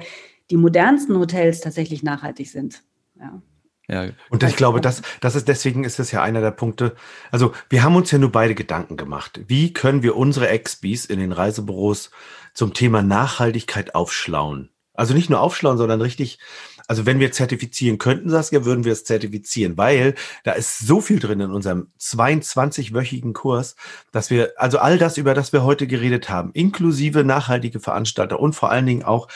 [0.49, 2.83] die modernsten Hotels tatsächlich nachhaltig sind.
[3.19, 3.41] Ja.
[3.89, 4.07] Ja.
[4.29, 6.95] Und ich glaube, das, das ist deswegen ist das ja einer der Punkte.
[7.31, 9.41] Also wir haben uns ja nur beide Gedanken gemacht.
[9.47, 12.11] Wie können wir unsere Expis in den Reisebüros
[12.53, 14.69] zum Thema Nachhaltigkeit aufschlauen?
[14.93, 16.39] Also nicht nur aufschlauen, sondern richtig,
[16.87, 21.19] also wenn wir zertifizieren könnten, Saskia, würden wir es zertifizieren, weil da ist so viel
[21.19, 23.75] drin in unserem 22-wöchigen Kurs,
[24.11, 28.53] dass wir, also all das, über das wir heute geredet haben, inklusive nachhaltige Veranstalter und
[28.53, 29.29] vor allen Dingen auch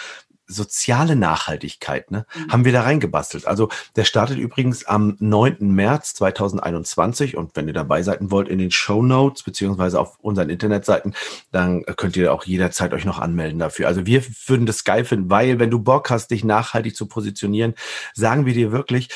[0.46, 2.52] soziale Nachhaltigkeit, ne, mhm.
[2.52, 3.48] haben wir da reingebastelt.
[3.48, 5.74] Also der startet übrigens am 9.
[5.74, 10.50] März 2021 und wenn ihr dabei sein wollt in den Show Notes beziehungsweise auf unseren
[10.50, 11.16] Internetseiten,
[11.52, 13.88] dann könnt ihr auch jederzeit euch noch anmelden dafür.
[13.88, 17.74] Also wir würden das geil finden, weil wenn du Bock hast, dich nachhaltig zu positionieren,
[18.14, 19.10] sagen wir dir wirklich,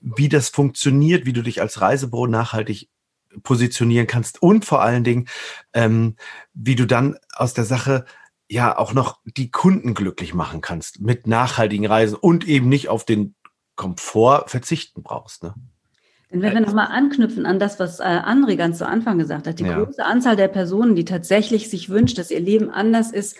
[0.00, 2.88] wie das funktioniert, wie du dich als Reisebüro nachhaltig
[3.42, 5.28] positionieren kannst und vor allen Dingen,
[5.72, 6.16] ähm,
[6.52, 8.04] wie du dann aus der Sache
[8.48, 13.04] ja auch noch die Kunden glücklich machen kannst mit nachhaltigen Reisen und eben nicht auf
[13.04, 13.34] den
[13.76, 15.42] Komfort verzichten brauchst.
[15.42, 15.54] Ne?
[16.30, 19.60] Denn wenn wir nochmal anknüpfen an das, was äh, André ganz zu Anfang gesagt hat,
[19.60, 19.82] die ja.
[19.82, 23.36] große Anzahl der Personen, die tatsächlich sich wünscht, dass ihr Leben anders ist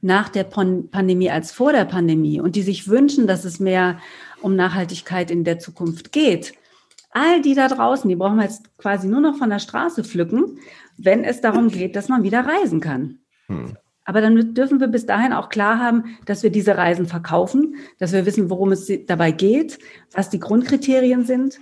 [0.00, 3.98] nach der Pandemie als vor der Pandemie und die sich wünschen, dass es mehr
[4.42, 6.54] um Nachhaltigkeit in der Zukunft geht.
[7.10, 10.58] All die da draußen, die brauchen wir jetzt quasi nur noch von der Straße pflücken,
[10.98, 13.20] wenn es darum geht, dass man wieder reisen kann.
[13.46, 13.76] Hm.
[14.04, 18.12] Aber dann dürfen wir bis dahin auch klar haben, dass wir diese Reisen verkaufen, dass
[18.12, 19.78] wir wissen, worum es dabei geht,
[20.12, 21.58] was die Grundkriterien sind.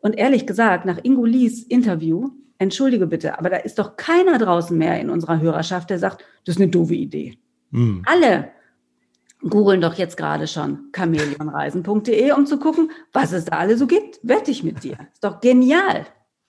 [0.00, 4.76] Und ehrlich gesagt, nach Ingo Lies Interview, entschuldige bitte, aber da ist doch keiner draußen
[4.76, 7.38] mehr in unserer Hörerschaft, der sagt, das ist eine doofe Idee.
[7.70, 8.02] Mhm.
[8.06, 8.50] Alle
[9.48, 14.20] googeln doch jetzt gerade schon chameleonreisen.de, um zu gucken, was es da alle so gibt.
[14.22, 14.96] Wette ich mit dir.
[15.12, 16.06] Ist doch genial.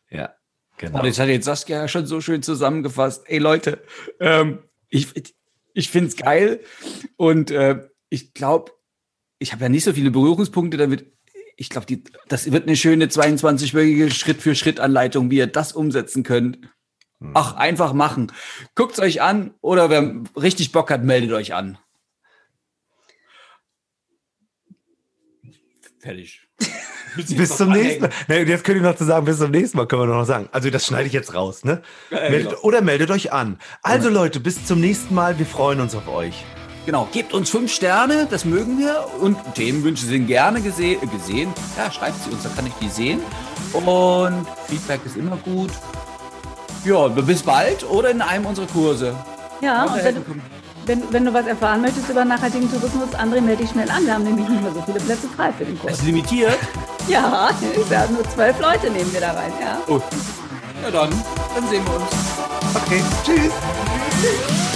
[0.09, 0.33] Ja.
[0.77, 0.99] Genau.
[0.99, 3.23] Oh, das hat jetzt Saskia ja schon so schön zusammengefasst.
[3.27, 3.81] Ey Leute,
[4.19, 4.59] ähm,
[4.93, 5.35] ich,
[5.73, 6.61] ich finde es geil
[7.17, 8.71] und äh, ich glaube,
[9.39, 11.11] ich habe ja nicht so viele Berührungspunkte damit.
[11.55, 16.59] Ich glaube, das wird eine schöne 22-wöchige Schritt-für-Schritt-Anleitung, wie ihr das umsetzen könnt.
[17.19, 17.31] Hm.
[17.33, 18.31] Ach, einfach machen.
[18.75, 21.77] Guckt es euch an oder wer richtig Bock hat, meldet euch an.
[25.99, 26.47] Fertig.
[27.15, 28.11] bis zum nächsten Mal.
[28.27, 30.49] Nee, jetzt könnte ich noch zu sagen, bis zum nächsten Mal können wir noch sagen.
[30.51, 31.81] Also das schneide ich jetzt raus, ne?
[32.09, 32.61] Ja, meldet, genau.
[32.61, 33.57] Oder meldet euch an.
[33.81, 34.21] Also genau.
[34.21, 35.37] Leute, bis zum nächsten Mal.
[35.39, 36.43] Wir freuen uns auf euch.
[36.85, 39.05] Genau, gebt uns fünf Sterne, das mögen wir.
[39.21, 41.53] Und Themenwünsche sind gerne gese gesehen.
[41.77, 43.21] Ja, schreibt sie uns, da kann ich die sehen.
[43.71, 45.71] Und Feedback ist immer gut.
[46.83, 49.15] Ja, bis bald oder in einem unserer Kurse.
[49.61, 50.25] Ja, und wenn,
[50.85, 54.05] wenn, wenn, du was erfahren möchtest über nachhaltigen Tourismus, André, melde dich schnell an.
[54.05, 55.93] Wir haben nämlich nicht mehr so viele Plätze frei für den Kurs.
[55.93, 56.57] ist limitiert?
[57.07, 57.49] ja,
[57.89, 59.77] wir haben nur zwölf Leute nehmen wir da rein, ja.
[59.85, 60.03] Gut.
[60.83, 61.09] Ja dann,
[61.55, 62.11] dann sehen wir uns.
[62.75, 63.51] Okay, tschüss.
[64.21, 64.72] Tschüss.